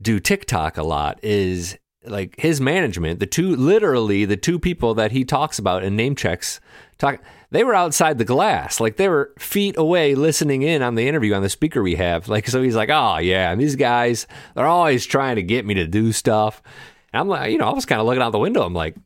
do 0.00 0.18
TikTok 0.18 0.76
a 0.76 0.82
lot 0.82 1.20
is 1.22 1.78
like 2.04 2.34
his 2.38 2.60
management, 2.60 3.20
the 3.20 3.26
two 3.26 3.54
literally 3.54 4.24
the 4.24 4.36
two 4.36 4.58
people 4.58 4.94
that 4.94 5.12
he 5.12 5.24
talks 5.24 5.58
about 5.58 5.84
and 5.84 5.96
name 5.96 6.16
checks 6.16 6.60
talk 6.98 7.20
they 7.52 7.64
were 7.64 7.74
outside 7.74 8.16
the 8.16 8.24
glass. 8.24 8.80
Like 8.80 8.96
they 8.96 9.08
were 9.08 9.32
feet 9.38 9.76
away 9.76 10.14
listening 10.14 10.62
in 10.62 10.82
on 10.82 10.94
the 10.94 11.06
interview 11.06 11.34
on 11.34 11.42
the 11.42 11.50
speaker 11.50 11.82
we 11.82 11.96
have. 11.96 12.28
Like 12.28 12.48
so 12.48 12.62
he's 12.62 12.74
like, 12.74 12.88
"Oh, 12.90 13.18
yeah, 13.18 13.52
and 13.52 13.60
these 13.60 13.76
guys, 13.76 14.26
they're 14.54 14.66
always 14.66 15.04
trying 15.06 15.36
to 15.36 15.42
get 15.42 15.66
me 15.66 15.74
to 15.74 15.86
do 15.86 16.12
stuff." 16.12 16.62
And 17.12 17.20
I'm 17.20 17.28
like, 17.28 17.52
you 17.52 17.58
know, 17.58 17.68
I 17.68 17.74
was 17.74 17.84
kind 17.86 18.00
of 18.00 18.06
looking 18.06 18.22
out 18.22 18.32
the 18.32 18.38
window. 18.38 18.62
I'm 18.62 18.72
like, 18.72 18.96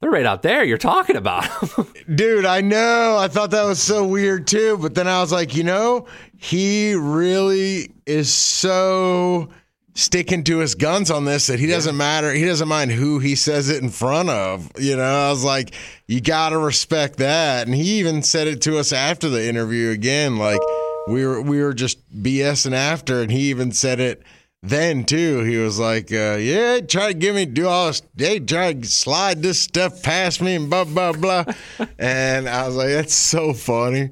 they're 0.00 0.10
right 0.10 0.24
out 0.24 0.40
there. 0.42 0.64
You're 0.64 0.78
talking 0.78 1.16
about 1.16 1.44
'em." 1.78 1.86
Dude, 2.16 2.46
I 2.46 2.62
know. 2.62 3.18
I 3.18 3.28
thought 3.28 3.50
that 3.50 3.64
was 3.64 3.80
so 3.80 4.06
weird 4.06 4.46
too, 4.46 4.78
but 4.78 4.94
then 4.94 5.06
I 5.06 5.20
was 5.20 5.30
like, 5.30 5.54
you 5.54 5.62
know, 5.62 6.06
he 6.38 6.94
really 6.94 7.92
is 8.06 8.32
so 8.32 9.50
sticking 9.98 10.44
to 10.44 10.58
his 10.58 10.76
guns 10.76 11.10
on 11.10 11.24
this 11.24 11.48
that 11.48 11.58
he 11.58 11.66
doesn't 11.66 11.96
matter. 11.96 12.32
He 12.32 12.44
doesn't 12.44 12.68
mind 12.68 12.92
who 12.92 13.18
he 13.18 13.34
says 13.34 13.68
it 13.68 13.82
in 13.82 13.90
front 13.90 14.30
of. 14.30 14.70
You 14.78 14.96
know, 14.96 15.02
I 15.02 15.28
was 15.30 15.42
like, 15.42 15.74
you 16.06 16.20
got 16.20 16.50
to 16.50 16.58
respect 16.58 17.16
that. 17.16 17.66
And 17.66 17.74
he 17.74 17.98
even 17.98 18.22
said 18.22 18.46
it 18.46 18.62
to 18.62 18.78
us 18.78 18.92
after 18.92 19.28
the 19.28 19.44
interview 19.48 19.90
again. 19.90 20.36
Like 20.36 20.60
we 21.08 21.26
were 21.26 21.42
we 21.42 21.60
were 21.60 21.74
just 21.74 21.98
BSing 22.22 22.74
after, 22.74 23.22
and 23.22 23.32
he 23.32 23.50
even 23.50 23.72
said 23.72 23.98
it 23.98 24.22
then 24.62 25.02
too. 25.02 25.40
He 25.40 25.56
was 25.56 25.80
like, 25.80 26.12
uh, 26.12 26.36
"Yeah, 26.38 26.78
try 26.80 27.08
to 27.08 27.14
give 27.14 27.34
me 27.34 27.44
do 27.44 27.66
all 27.66 27.88
this. 27.88 28.02
They 28.14 28.38
try 28.38 28.74
to 28.74 28.86
slide 28.86 29.42
this 29.42 29.60
stuff 29.60 30.02
past 30.04 30.40
me 30.40 30.54
and 30.54 30.70
blah 30.70 30.84
blah 30.84 31.12
blah." 31.12 31.44
and 31.98 32.48
I 32.48 32.66
was 32.68 32.76
like, 32.76 32.90
"That's 32.90 33.14
so 33.14 33.52
funny." 33.52 34.10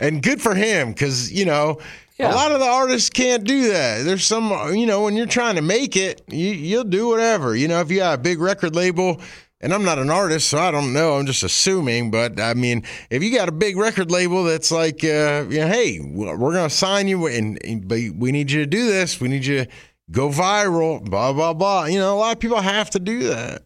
And 0.00 0.22
good 0.22 0.42
for 0.42 0.54
him 0.54 0.88
because 0.88 1.30
you 1.30 1.44
know 1.44 1.78
Yeah. 2.20 2.32
a 2.32 2.36
lot 2.36 2.52
of 2.52 2.60
the 2.60 2.66
artists 2.66 3.10
can't 3.10 3.44
do 3.44 3.68
that. 3.72 4.04
There's 4.04 4.24
some 4.24 4.50
you 4.74 4.86
know 4.86 5.02
when 5.02 5.16
you're 5.16 5.26
trying 5.26 5.56
to 5.56 5.62
make 5.62 5.96
it, 5.96 6.22
you, 6.28 6.50
you'll 6.50 6.84
do 6.84 7.08
whatever. 7.08 7.56
You 7.56 7.68
know 7.68 7.80
if 7.80 7.90
you 7.90 7.98
got 7.98 8.18
a 8.18 8.22
big 8.22 8.40
record 8.40 8.74
label. 8.74 9.20
And 9.62 9.74
I'm 9.74 9.84
not 9.84 9.98
an 9.98 10.08
artist, 10.08 10.48
so 10.48 10.56
I 10.56 10.70
don't 10.70 10.94
know. 10.94 11.18
I'm 11.18 11.26
just 11.26 11.42
assuming. 11.42 12.10
But 12.10 12.40
I 12.40 12.54
mean, 12.54 12.82
if 13.10 13.22
you 13.22 13.30
got 13.30 13.50
a 13.50 13.52
big 13.52 13.76
record 13.76 14.10
label 14.10 14.42
that's 14.42 14.70
like, 14.70 15.04
uh, 15.04 15.44
you 15.50 15.58
know, 15.58 15.66
hey, 15.66 16.00
we're 16.00 16.54
going 16.54 16.66
to 16.66 16.74
sign 16.74 17.08
you, 17.08 17.26
and, 17.26 17.62
and 17.62 17.86
but 17.86 17.98
we 18.16 18.32
need 18.32 18.50
you 18.50 18.60
to 18.60 18.66
do 18.66 18.86
this. 18.86 19.20
We 19.20 19.28
need 19.28 19.44
you 19.44 19.66
to 19.66 19.70
go 20.10 20.30
viral. 20.30 21.04
Blah 21.04 21.34
blah 21.34 21.52
blah. 21.52 21.84
You 21.84 21.98
know, 21.98 22.14
a 22.14 22.18
lot 22.18 22.32
of 22.36 22.40
people 22.40 22.58
have 22.58 22.88
to 22.90 22.98
do 22.98 23.24
that. 23.24 23.64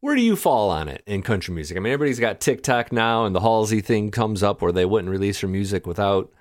Where 0.00 0.14
do 0.14 0.22
you 0.22 0.36
fall 0.36 0.70
on 0.70 0.88
it 0.88 1.02
in 1.06 1.20
country 1.20 1.54
music? 1.54 1.76
I 1.76 1.80
mean, 1.80 1.92
everybody's 1.92 2.20
got 2.20 2.40
TikTok 2.40 2.90
now, 2.90 3.26
and 3.26 3.34
the 3.34 3.40
Halsey 3.40 3.82
thing 3.82 4.10
comes 4.10 4.42
up 4.42 4.62
where 4.62 4.72
they 4.72 4.86
wouldn't 4.86 5.10
release 5.10 5.42
their 5.42 5.50
music 5.50 5.86
without 5.86 6.32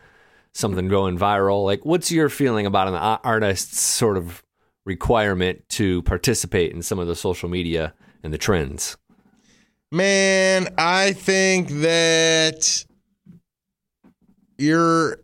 something 0.55 0.87
going 0.87 1.19
viral. 1.19 1.63
Like, 1.63 1.85
what's 1.85 2.11
your 2.11 2.29
feeling 2.29 2.65
about 2.65 2.87
an 2.87 2.95
artist's 2.95 3.79
sort 3.79 4.17
of 4.17 4.41
requirement 4.85 5.67
to 5.69 6.01
participate 6.03 6.71
in 6.71 6.81
some 6.81 6.97
of 6.97 7.07
the 7.07 7.15
social 7.15 7.49
media 7.49 7.93
and 8.23 8.33
the 8.33 8.37
trends? 8.37 8.97
Man, 9.91 10.73
I 10.77 11.13
think 11.13 11.69
that 11.69 12.85
you're 14.57 15.19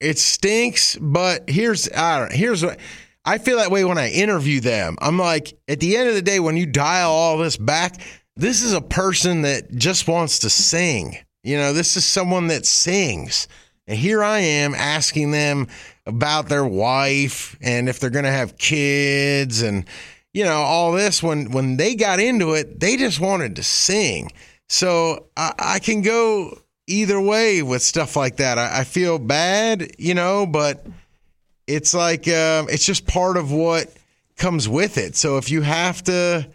it 0.00 0.18
stinks, 0.18 0.96
but 0.96 1.50
here's 1.50 1.90
I 1.92 2.20
don't 2.20 2.32
here's 2.32 2.64
what 2.64 2.78
I 3.24 3.38
feel 3.38 3.58
that 3.58 3.70
way 3.70 3.84
when 3.84 3.98
I 3.98 4.10
interview 4.10 4.60
them. 4.60 4.96
I'm 5.00 5.18
like, 5.18 5.58
at 5.68 5.80
the 5.80 5.96
end 5.96 6.08
of 6.08 6.14
the 6.14 6.22
day, 6.22 6.40
when 6.40 6.56
you 6.56 6.66
dial 6.66 7.10
all 7.10 7.36
this 7.36 7.56
back, 7.56 8.00
this 8.36 8.62
is 8.62 8.72
a 8.72 8.80
person 8.80 9.42
that 9.42 9.74
just 9.74 10.08
wants 10.08 10.38
to 10.40 10.50
sing. 10.50 11.18
You 11.42 11.56
know, 11.56 11.72
this 11.72 11.96
is 11.96 12.04
someone 12.04 12.46
that 12.46 12.64
sings. 12.64 13.48
And 13.88 13.98
here 13.98 14.22
I 14.22 14.40
am 14.40 14.74
asking 14.74 15.30
them 15.30 15.66
about 16.06 16.48
their 16.48 16.64
wife 16.64 17.56
and 17.62 17.88
if 17.88 17.98
they're 17.98 18.10
going 18.10 18.26
to 18.26 18.30
have 18.30 18.58
kids 18.58 19.62
and 19.62 19.86
you 20.34 20.44
know 20.44 20.60
all 20.60 20.92
this. 20.92 21.22
When 21.22 21.50
when 21.50 21.78
they 21.78 21.94
got 21.94 22.20
into 22.20 22.52
it 22.52 22.78
they 22.78 22.96
just 22.96 23.18
wanted 23.18 23.56
to 23.56 23.62
sing. 23.62 24.30
So 24.68 25.26
i, 25.36 25.54
I 25.58 25.78
can 25.78 26.02
go 26.02 26.60
either 26.86 27.20
way 27.20 27.62
with 27.62 27.82
stuff 27.82 28.14
like 28.14 28.36
that. 28.36 28.58
I, 28.58 28.80
I 28.80 28.84
feel 28.84 29.18
bad 29.18 29.92
you 29.98 30.14
know 30.14 30.46
but 30.46 30.86
it's 31.66 31.94
like 31.94 32.28
um, 32.28 32.68
it's 32.70 32.84
just 32.84 33.06
part 33.06 33.36
of 33.38 33.50
what 33.50 33.92
comes 34.36 34.68
with 34.68 34.98
it. 34.98 35.16
So 35.16 35.38
if 35.38 35.50
you 35.50 35.62
have 35.62 36.02
to 36.04 36.48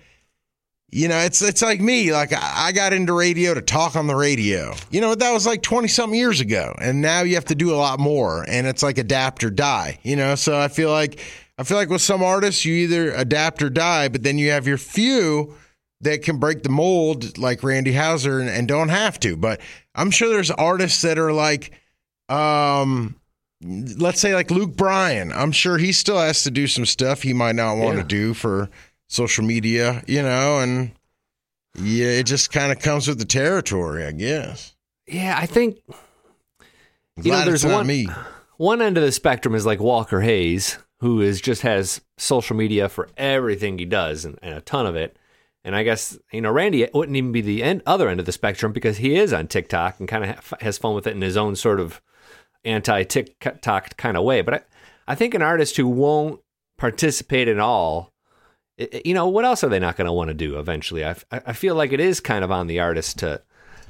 you 0.94 1.08
know, 1.08 1.18
it's 1.18 1.42
it's 1.42 1.62
like 1.62 1.82
me. 1.82 2.12
Like 2.14 2.32
I 2.34 2.72
got 2.72 2.94
into 2.94 3.14
radio 3.14 3.54
to 3.54 3.62
talk 3.62 3.96
on 3.96 4.08
the 4.08 4.16
radio. 4.16 4.74
You 4.92 5.02
know, 5.02 5.16
that 5.16 5.32
was 5.32 5.46
like 5.46 5.62
twenty 5.62 5.88
something 5.88 6.18
years 6.18 6.40
ago, 6.40 6.76
and 6.80 7.02
now 7.02 7.22
you 7.22 7.36
have 7.36 7.46
to 7.46 7.56
do 7.56 7.74
a 7.74 7.76
lot 7.76 8.00
more. 8.00 8.46
And 8.48 8.68
it's 8.68 8.84
like 8.84 8.98
adapt 8.98 9.44
or 9.44 9.50
die. 9.50 10.00
You 10.04 10.16
know, 10.16 10.36
so 10.36 10.58
I 10.58 10.68
feel 10.68 10.92
like 10.92 11.20
I 11.58 11.64
feel 11.64 11.78
like 11.78 11.90
with 11.90 12.02
some 12.02 12.22
artists, 12.24 12.64
you 12.66 12.74
either 12.76 13.12
adapt 13.14 13.62
or 13.64 13.70
die, 13.70 14.08
but 14.08 14.24
then 14.24 14.38
you 14.38 14.52
have 14.52 14.68
your 14.68 14.78
few 14.78 15.56
that 16.02 16.22
can 16.22 16.38
break 16.38 16.64
the 16.64 16.70
mold, 16.70 17.38
like 17.38 17.64
Randy 17.64 17.94
Houser, 17.94 18.40
and, 18.40 18.50
and 18.50 18.68
don't 18.68 18.90
have 18.90 19.20
to. 19.22 19.36
But 19.38 19.62
I'm 19.96 20.12
sure 20.12 20.30
there's 20.30 20.52
artists 20.52 21.02
that 21.04 21.18
are 21.18 21.32
like, 21.32 21.72
um, 22.30 23.16
let's 23.98 24.20
say 24.20 24.34
like 24.36 24.52
Luke 24.52 24.76
Bryan. 24.76 25.32
I'm 25.32 25.52
sure 25.52 25.78
he 25.78 25.92
still 25.92 26.18
has 26.20 26.44
to 26.44 26.52
do 26.52 26.68
some 26.68 26.86
stuff 26.86 27.22
he 27.22 27.34
might 27.34 27.56
not 27.56 27.78
want 27.78 27.96
Yeah. 27.98 28.02
to 28.04 28.08
do 28.08 28.34
for 28.34 28.70
social 29.14 29.44
media, 29.46 30.02
you 30.08 30.24
know, 30.24 30.58
and 30.60 30.92
yeah, 31.76 32.08
it 32.08 32.24
just 32.26 32.52
kind 32.52 32.72
of 32.72 32.80
comes 32.80 33.08
with 33.08 33.20
the 33.20 33.26
territory, 33.26 34.06
I 34.06 34.12
guess. 34.12 34.76
Yeah, 35.08 35.36
I 35.38 35.46
think 35.46 35.78
You 37.22 37.32
know, 37.32 37.46
there's 37.46 37.64
one- 37.66 37.86
me. 37.86 38.08
one 38.58 38.82
end 38.82 38.98
of 38.98 39.04
the 39.04 39.12
spectrum 39.12 39.54
is 39.54 39.66
like 39.68 39.80
Walker 39.80 40.22
Hayes, 40.22 40.80
who 41.00 41.22
is 41.22 41.42
just 41.42 41.62
has 41.62 42.02
social 42.18 42.56
media 42.56 42.90
for 42.90 43.08
everything 43.18 43.78
he 43.78 43.86
does 43.86 44.26
and, 44.26 44.40
and 44.42 44.56
a 44.56 44.62
ton 44.62 44.86
of 44.88 44.96
it. 44.96 45.18
And 45.64 45.76
I 45.76 45.84
guess 45.84 46.18
you 46.32 46.42
know 46.42 46.52
Randy 46.52 46.88
wouldn't 46.94 47.16
even 47.16 47.32
be 47.32 47.42
the 47.42 47.62
end, 47.64 47.84
other 47.86 48.10
end 48.10 48.20
of 48.20 48.26
the 48.26 48.32
spectrum 48.32 48.74
because 48.74 48.98
he 48.98 49.16
is 49.16 49.32
on 49.32 49.48
TikTok 49.48 50.00
and 50.00 50.10
kind 50.10 50.24
of 50.24 50.30
ha- 50.50 50.58
has 50.62 50.78
fun 50.78 50.96
with 50.96 51.06
it 51.08 51.16
in 51.16 51.22
his 51.22 51.38
own 51.38 51.56
sort 51.56 51.80
of 51.80 52.02
anti 52.66 53.04
TikTok 53.04 53.96
kind 53.96 54.18
of 54.18 54.24
way. 54.24 54.42
But 54.42 54.54
I, 54.56 54.62
I 55.10 55.16
think 55.16 55.34
an 55.36 55.42
artist 55.42 55.78
who 55.78 55.88
won't 55.88 56.42
participate 56.78 57.48
at 57.48 57.60
all, 57.60 58.12
i- 58.80 58.90
i- 58.94 59.02
you 59.06 59.14
know, 59.14 59.28
what 59.28 59.46
else 59.46 59.64
are 59.64 59.70
they 59.70 59.80
not 59.80 59.96
going 59.98 60.06
to 60.08 60.14
want 60.14 60.30
to 60.30 60.34
do 60.34 60.58
eventually? 60.60 61.04
I, 61.06 61.16
I 61.32 61.54
feel 61.54 61.76
like 61.76 61.92
it 61.92 62.00
is 62.00 62.20
kind 62.20 62.44
of 62.44 62.52
on 62.52 62.68
the 62.68 62.80
artist 62.80 63.20
to 63.20 63.42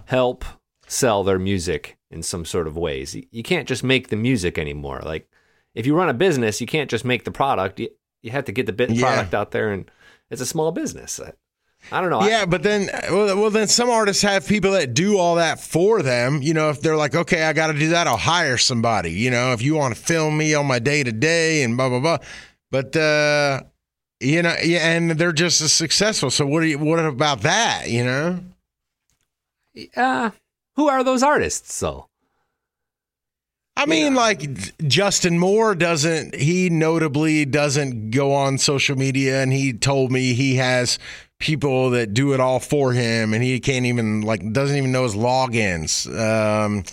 help 0.06 0.46
sell 0.88 1.24
their 1.24 1.40
music 1.40 1.98
in 2.12 2.22
some 2.24 2.46
sort 2.46 2.68
of 2.68 2.78
ways. 2.78 3.16
You- 3.16 3.26
You 3.32 3.44
can't 3.44 3.68
just 3.68 3.84
make 3.84 4.10
the 4.10 4.16
music 4.16 4.58
anymore. 4.58 5.02
Like 5.04 5.28
if 5.76 5.86
you 5.86 5.96
run 5.96 6.10
a 6.10 6.14
business, 6.14 6.62
you 6.62 6.68
can't 6.68 6.90
just 6.90 7.06
make 7.06 7.24
the 7.24 7.32
product. 7.32 7.80
You, 7.80 7.90
you 8.22 8.32
have 8.32 8.46
to 8.46 8.52
get 8.52 8.66
the 8.66 8.74
bit 8.74 8.90
Yeah. 8.92 9.02
product 9.02 9.34
out 9.34 9.52
there, 9.52 9.72
and 9.72 9.90
it's 10.30 10.42
a 10.42 10.46
small 10.46 10.72
business. 10.72 11.20
I, 11.20 11.34
I 11.92 12.00
don't 12.00 12.10
know. 12.12 12.24
Yeah, 12.24 12.46
but 12.46 12.64
then, 12.64 12.88
well, 13.12 13.36
well, 13.38 13.50
then 13.50 13.68
some 13.68 13.90
artists 13.90 14.22
have 14.24 14.48
people 14.48 14.72
that 14.72 14.94
do 14.94 15.18
all 15.18 15.36
that 15.36 15.60
for 15.60 16.02
them. 16.02 16.42
You 16.42 16.54
know, 16.54 16.70
if 16.70 16.80
they're 16.80 16.96
like, 16.96 17.14
okay, 17.16 17.44
I 17.44 17.52
got 17.52 17.68
to 17.68 17.74
do 17.78 17.90
that, 17.90 18.08
I'll 18.08 18.16
hire 18.16 18.58
somebody. 18.58 19.12
You 19.12 19.30
know, 19.32 19.52
if 19.52 19.62
you 19.62 19.76
want 19.76 19.94
to 19.94 20.02
film 20.02 20.38
me 20.38 20.54
on 20.54 20.66
my 20.66 20.80
day 20.80 21.04
to 21.04 21.12
day 21.12 21.64
and 21.64 21.76
blah 21.76 21.90
blah 21.90 22.00
blah. 22.00 22.18
But 22.72 22.96
uh, 22.96 23.64
you 24.24 24.42
know, 24.42 24.56
yeah, 24.64 24.90
and 24.96 25.12
they're 25.12 25.32
just 25.34 25.62
as 25.62 25.74
successful. 25.74 26.32
So 26.32 26.46
what? 26.46 26.62
You, 26.62 26.80
what 26.80 27.00
about 27.00 27.42
that? 27.42 27.90
You 27.90 28.04
know? 28.06 28.40
uh, 29.96 30.32
who 30.76 30.88
are 30.88 31.04
those 31.04 31.24
artists? 31.24 31.74
So 31.74 32.08
I 33.76 33.86
mean, 33.86 34.14
like 34.14 34.78
Justin 34.88 35.40
Moore 35.40 35.76
doesn't. 35.76 36.36
He 36.36 36.70
notably 36.70 37.46
doesn't 37.46 38.12
go 38.12 38.34
on 38.34 38.58
social 38.58 38.96
media, 38.96 39.42
and 39.42 39.52
he 39.52 39.74
told 39.74 40.12
me 40.12 40.34
he 40.34 40.56
has 40.56 41.00
people 41.40 41.90
that 41.90 42.14
do 42.14 42.34
it 42.34 42.40
all 42.40 42.60
for 42.60 42.94
him, 42.94 43.34
and 43.34 43.44
he 43.44 43.60
can't 43.60 43.86
even 43.86 44.22
like 44.22 44.54
doesn't 44.54 44.78
even 44.78 44.92
know 44.92 45.04
his 45.04 45.16
logins. 45.16 46.08
Um, 46.18 46.84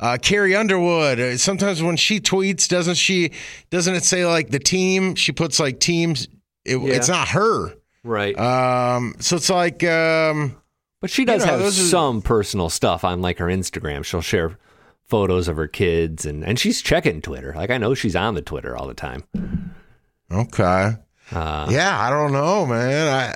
uh, 0.00 0.18
Carrie 0.20 0.56
Underwood. 0.56 1.20
uh, 1.20 1.36
Sometimes 1.38 1.82
when 1.82 1.96
she 1.96 2.20
tweets, 2.20 2.68
doesn't 2.68 2.96
she? 2.96 3.30
Doesn't 3.70 3.94
it 3.94 4.04
say 4.04 4.26
like 4.26 4.50
the 4.50 4.58
team? 4.58 5.14
She 5.14 5.30
puts 5.32 5.60
like 5.60 5.78
teams. 5.78 6.26
It, 6.64 6.76
Yeah. 6.78 6.94
It's 6.94 7.08
not 7.08 7.28
her. 7.28 7.74
Right. 8.02 8.38
Um, 8.38 9.14
so 9.20 9.36
it's 9.36 9.48
like, 9.50 9.82
um, 9.84 10.56
but 11.00 11.10
she 11.10 11.24
does 11.24 11.40
you 11.42 11.46
know, 11.46 11.52
have 11.52 11.60
those 11.60 11.78
are- 11.78 11.82
some 11.84 12.22
personal 12.22 12.68
stuff 12.68 13.04
on 13.04 13.22
like 13.22 13.38
her 13.38 13.46
Instagram. 13.46 14.04
She'll 14.04 14.20
share 14.20 14.58
photos 15.06 15.48
of 15.48 15.56
her 15.56 15.68
kids 15.68 16.24
and, 16.26 16.44
and 16.44 16.58
she's 16.58 16.80
checking 16.82 17.20
Twitter. 17.22 17.52
Like 17.56 17.70
I 17.70 17.78
know 17.78 17.94
she's 17.94 18.16
on 18.16 18.34
the 18.34 18.42
Twitter 18.42 18.76
all 18.76 18.86
the 18.86 18.94
time. 18.94 19.24
okay. 20.30 20.92
Uh, 21.32 21.66
Yeah, 21.70 21.98
I 22.00 22.10
don't 22.10 22.32
know, 22.32 22.66
man. 22.66 23.08
I 23.08 23.34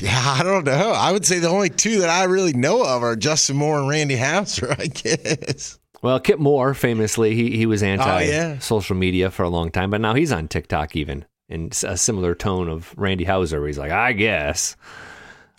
yeah, 0.00 0.36
I 0.38 0.42
don't 0.42 0.64
know. 0.64 0.92
I 0.92 1.12
would 1.12 1.26
say 1.26 1.40
the 1.40 1.48
only 1.48 1.68
two 1.68 2.00
that 2.00 2.08
I 2.08 2.24
really 2.24 2.54
know 2.54 2.82
of 2.82 3.02
are 3.02 3.16
Justin 3.16 3.56
Moore 3.56 3.78
and 3.80 3.88
Randy 3.88 4.16
Houser, 4.16 4.74
I 4.78 4.86
guess. 4.86 5.78
Well, 6.00 6.18
Kip 6.20 6.38
Moore 6.38 6.72
famously 6.74 7.34
he 7.34 7.56
he 7.56 7.66
was 7.66 7.82
anti 7.82 8.04
Oh, 8.04 8.18
yeah. 8.26 8.58
social 8.60 8.96
media 8.96 9.30
for 9.30 9.42
a 9.42 9.48
long 9.48 9.70
time, 9.70 9.90
but 9.90 10.00
now 10.00 10.14
he's 10.14 10.32
on 10.32 10.48
TikTok 10.48 10.96
even 10.96 11.24
in 11.48 11.70
a 11.84 11.96
similar 11.96 12.34
tone 12.34 12.68
of 12.68 12.92
Randy 12.96 13.24
Houser, 13.24 13.58
where 13.60 13.66
he's 13.68 13.78
like, 13.78 13.92
I 13.92 14.12
guess. 14.12 14.76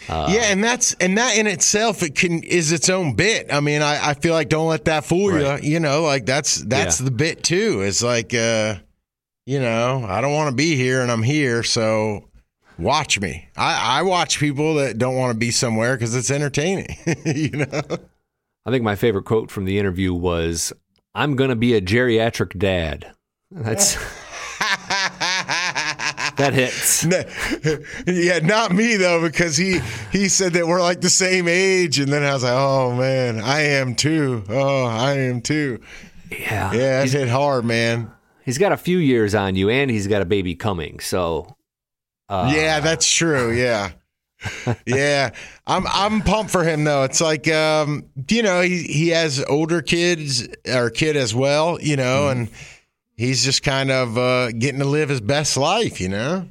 Uh, 0.10 0.28
yeah, 0.30 0.43
and 0.52 0.63
that's 0.63 0.93
and 0.95 1.17
that 1.17 1.38
in 1.38 1.48
itself 1.48 2.04
it 2.04 2.15
can 2.15 2.43
is 2.43 2.71
its 2.71 2.89
own 2.89 3.15
bit. 3.15 3.48
I 3.52 3.62
mean, 3.62 3.82
I, 3.82 4.10
I 4.10 4.13
feel 4.13 4.34
like 4.34 4.50
don't 4.50 4.67
let 4.67 4.86
that 4.86 5.06
fool 5.06 5.30
Right. 5.32 5.63
you. 5.63 5.74
You 5.74 5.80
know, 5.80 6.04
like 6.04 6.26
that's 6.26 6.56
that's 6.63 7.00
Yeah. 7.00 7.06
the 7.06 7.12
bit 7.12 7.43
too. 7.43 7.82
It's 7.82 8.04
like 8.04 8.34
uh, 8.34 8.76
you 9.45 9.60
know, 9.60 10.06
I 10.08 10.19
don't 10.21 10.34
want 10.34 10.50
to 10.50 10.56
be 10.56 10.76
here 10.76 11.02
and 11.02 11.10
I'm 11.12 11.24
here, 11.24 11.63
so 11.63 12.28
watch 12.78 13.21
me. 13.21 13.48
I, 13.56 14.00
I 14.00 14.02
watch 14.02 14.38
people 14.38 14.76
that 14.76 14.98
don't 14.98 15.15
want 15.15 15.32
to 15.34 15.38
be 15.39 15.50
somewhere 15.52 15.95
because 15.95 16.13
it's 16.13 16.30
entertaining. 16.30 16.98
you 17.26 17.52
know. 17.52 17.82
I 18.65 18.71
think 18.71 18.84
my 18.84 18.95
favorite 18.95 19.24
quote 19.26 19.50
from 19.50 19.63
the 19.65 19.80
interview 19.80 20.13
was, 20.13 20.74
"I'm 21.15 21.38
going 21.38 21.52
to 21.52 21.56
be 21.56 21.74
a 21.74 21.82
geriatric 21.82 22.60
dad." 22.60 23.12
That's 23.52 23.95
that 26.38 26.54
hits. 26.54 27.06
No- 27.06 27.24
yeah, 28.08 28.39
not 28.39 28.71
me 28.71 28.95
though, 28.95 29.21
because 29.21 29.58
he 29.58 29.80
he 30.12 30.28
said 30.30 30.54
that 30.54 30.67
we're 30.67 30.82
like 30.82 31.02
the 31.02 31.10
same 31.10 31.48
age, 31.48 32.00
and 32.00 32.12
then 32.12 32.24
I 32.24 32.34
was 32.34 32.43
like, 32.43 32.54
oh 32.54 32.93
man, 32.95 33.39
I 33.39 33.62
am 33.62 33.95
too. 33.95 34.43
Oh, 34.50 34.86
I 34.86 35.13
am 35.13 35.41
too. 35.41 35.80
Yeah, 36.32 36.74
Yeah, 36.74 37.04
it 37.04 37.12
hit 37.12 37.30
hard, 37.30 37.65
man. 37.65 38.12
he's 38.43 38.58
got 38.58 38.71
a 38.71 38.78
few 38.78 38.98
years 38.98 39.36
on 39.36 39.56
you, 39.56 39.69
and 39.69 39.89
he's 39.91 40.08
got 40.08 40.21
a 40.21 40.26
baby 40.26 40.56
coming. 40.56 41.00
So, 41.00 41.56
uh, 42.30 42.52
yeah, 42.54 42.80
that's 42.80 43.10
true. 43.12 43.52
Yeah. 43.52 43.91
yeah, 44.86 45.32
I'm 45.65 45.86
I'm 45.88 46.21
pumped 46.21 46.52
for 46.52 46.63
him 46.63 46.84
though. 46.84 47.04
It's 47.04 47.21
like 47.21 47.48
um, 47.48 48.06
you 48.30 48.43
know 48.43 48.62
he 48.62 48.84
he 48.84 49.08
has 49.10 49.43
older 49.48 49.82
kids 49.82 50.48
or 50.67 50.89
kid 50.89 51.15
as 51.15 51.34
well, 51.34 51.80
you 51.82 51.95
know, 51.95 52.28
and 52.30 52.50
he's 53.15 53.43
just 53.43 53.63
kind 53.63 53.91
of 53.91 54.17
uh, 54.17 54.51
getting 54.51 54.80
to 54.80 54.86
live 54.86 55.10
his 55.10 55.21
best 55.21 55.58
life, 55.58 55.99
you 55.99 56.10
know. 56.10 56.49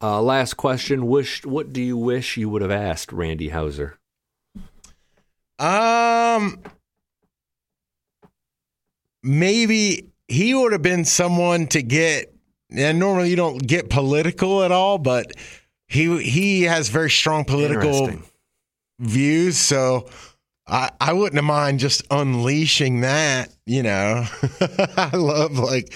Uh, 0.00 0.20
last 0.20 0.54
question: 0.54 1.06
Wish 1.06 1.44
what 1.44 1.72
do 1.72 1.80
you 1.80 1.96
wish 1.96 2.36
you 2.36 2.48
would 2.48 2.62
have 2.62 2.70
asked 2.70 3.12
Randy 3.12 3.50
Houser? 3.50 3.98
Um, 5.58 6.60
maybe 9.22 10.10
he 10.26 10.54
would 10.54 10.72
have 10.72 10.82
been 10.82 11.04
someone 11.04 11.66
to 11.68 11.82
get. 11.82 12.28
And 12.74 12.98
normally 12.98 13.28
you 13.28 13.36
don't 13.36 13.58
get 13.58 13.90
political 13.90 14.62
at 14.62 14.72
all, 14.72 14.96
but 14.96 15.32
he 15.86 16.22
he 16.22 16.62
has 16.62 16.88
very 16.88 17.10
strong 17.10 17.44
political 17.44 18.10
views. 18.98 19.58
So 19.58 20.08
I 20.66 20.90
I 20.98 21.12
wouldn't 21.12 21.34
have 21.34 21.44
mind 21.44 21.80
just 21.80 22.02
unleashing 22.10 23.02
that. 23.02 23.51
You 23.66 23.82
know, 23.82 24.26
I 24.96 25.10
love 25.14 25.52
like 25.58 25.92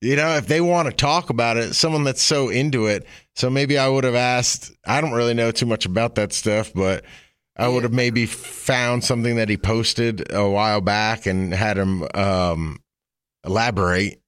you 0.00 0.16
know 0.16 0.36
if 0.36 0.46
they 0.46 0.60
want 0.60 0.88
to 0.88 0.94
talk 0.94 1.30
about 1.30 1.56
it, 1.56 1.74
someone 1.74 2.04
that's 2.04 2.22
so 2.22 2.48
into 2.48 2.86
it. 2.86 3.06
So 3.34 3.50
maybe 3.50 3.78
I 3.78 3.88
would 3.88 4.04
have 4.04 4.14
asked. 4.14 4.72
I 4.86 5.00
don't 5.00 5.12
really 5.12 5.34
know 5.34 5.50
too 5.50 5.66
much 5.66 5.84
about 5.84 6.14
that 6.14 6.32
stuff, 6.32 6.72
but 6.74 7.04
I 7.56 7.68
would 7.68 7.82
have 7.82 7.92
maybe 7.92 8.26
found 8.26 9.04
something 9.04 9.36
that 9.36 9.48
he 9.48 9.56
posted 9.56 10.32
a 10.32 10.48
while 10.48 10.80
back 10.80 11.26
and 11.26 11.52
had 11.52 11.76
him 11.76 12.06
um, 12.14 12.80
elaborate. 13.44 14.22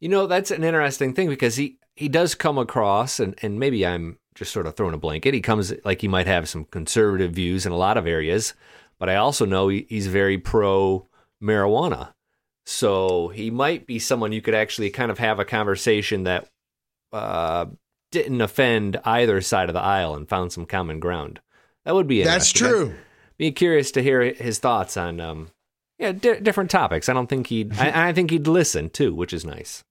You 0.00 0.08
know, 0.08 0.26
that's 0.26 0.50
an 0.50 0.64
interesting 0.64 1.14
thing 1.14 1.28
because 1.28 1.56
he 1.56 1.78
he 1.94 2.08
does 2.08 2.34
come 2.34 2.58
across, 2.58 3.20
and 3.20 3.34
and 3.42 3.58
maybe 3.58 3.86
I'm 3.86 4.18
just 4.34 4.52
sort 4.52 4.66
of 4.66 4.74
throwing 4.74 4.94
a 4.94 4.98
blanket. 4.98 5.34
He 5.34 5.42
comes 5.42 5.72
like 5.84 6.00
he 6.00 6.08
might 6.08 6.26
have 6.26 6.48
some 6.48 6.64
conservative 6.64 7.32
views 7.32 7.66
in 7.66 7.72
a 7.72 7.76
lot 7.76 7.98
of 7.98 8.06
areas, 8.06 8.54
but 8.98 9.10
I 9.10 9.16
also 9.16 9.44
know 9.44 9.68
he, 9.68 9.86
he's 9.88 10.06
very 10.06 10.38
pro 10.38 11.06
marijuana. 11.42 12.14
So 12.72 13.28
he 13.28 13.50
might 13.50 13.86
be 13.86 13.98
someone 13.98 14.32
you 14.32 14.40
could 14.40 14.54
actually 14.54 14.88
kind 14.88 15.10
of 15.10 15.18
have 15.18 15.38
a 15.38 15.44
conversation 15.44 16.24
that 16.24 16.48
uh, 17.12 17.66
didn't 18.10 18.40
offend 18.40 18.98
either 19.04 19.42
side 19.42 19.68
of 19.68 19.74
the 19.74 19.80
aisle 19.82 20.14
and 20.14 20.26
found 20.26 20.52
some 20.52 20.64
common 20.64 20.98
ground. 20.98 21.40
That 21.84 21.94
would 21.94 22.06
be 22.06 22.22
That's 22.24 22.50
true. 22.50 22.92
I'd 22.92 23.36
be 23.36 23.52
curious 23.52 23.90
to 23.92 24.02
hear 24.02 24.22
his 24.22 24.58
thoughts 24.58 24.96
on 24.96 25.20
um, 25.20 25.50
yeah 25.98 26.12
di- 26.12 26.40
different 26.40 26.70
topics. 26.70 27.10
I 27.10 27.12
don't 27.12 27.26
think 27.26 27.48
he'd. 27.48 27.78
I, 27.78 28.08
I 28.08 28.12
think 28.14 28.30
he'd 28.30 28.46
listen 28.46 28.88
too, 28.88 29.14
which 29.14 29.34
is 29.34 29.44
nice. 29.44 29.84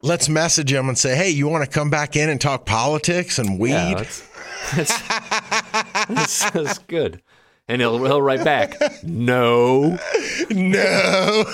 Let's 0.00 0.30
message 0.30 0.72
him 0.72 0.88
and 0.88 0.96
say, 0.96 1.14
"Hey, 1.14 1.28
you 1.28 1.46
want 1.46 1.62
to 1.64 1.70
come 1.70 1.90
back 1.90 2.16
in 2.16 2.30
and 2.30 2.40
talk 2.40 2.64
politics 2.64 3.38
and 3.38 3.58
weed?" 3.58 3.72
Yeah, 3.72 3.94
that's, 3.96 4.28
that's, 4.74 5.02
that's, 6.08 6.50
that's 6.52 6.78
good. 6.78 7.20
And 7.68 7.82
he'll, 7.82 8.02
he'll 8.04 8.22
write 8.22 8.44
back, 8.44 8.80
no. 9.02 9.98
no. 10.50 11.44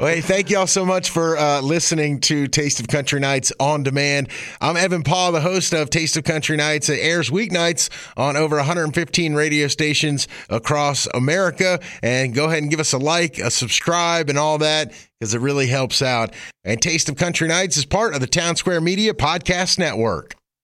well, 0.00 0.08
hey, 0.08 0.20
thank 0.20 0.50
y'all 0.50 0.66
so 0.66 0.84
much 0.84 1.10
for 1.10 1.38
uh, 1.38 1.60
listening 1.60 2.18
to 2.22 2.48
Taste 2.48 2.80
of 2.80 2.88
Country 2.88 3.20
Nights 3.20 3.52
on 3.60 3.84
demand. 3.84 4.30
I'm 4.60 4.76
Evan 4.76 5.04
Paul, 5.04 5.30
the 5.30 5.40
host 5.40 5.72
of 5.72 5.90
Taste 5.90 6.16
of 6.16 6.24
Country 6.24 6.56
Nights. 6.56 6.88
It 6.88 6.98
airs 7.00 7.30
weeknights 7.30 7.88
on 8.16 8.36
over 8.36 8.56
115 8.56 9.34
radio 9.34 9.68
stations 9.68 10.26
across 10.48 11.06
America. 11.14 11.78
And 12.02 12.34
go 12.34 12.46
ahead 12.46 12.62
and 12.62 12.70
give 12.70 12.80
us 12.80 12.92
a 12.92 12.98
like, 12.98 13.38
a 13.38 13.50
subscribe, 13.50 14.28
and 14.28 14.38
all 14.38 14.58
that 14.58 14.92
because 15.18 15.34
it 15.34 15.40
really 15.40 15.66
helps 15.68 16.02
out. 16.02 16.34
And 16.64 16.80
Taste 16.82 17.08
of 17.08 17.16
Country 17.16 17.48
Nights 17.48 17.76
is 17.76 17.84
part 17.84 18.14
of 18.14 18.20
the 18.20 18.26
Townsquare 18.26 18.82
Media 18.82 19.14
Podcast 19.14 19.78
Network. 19.78 20.37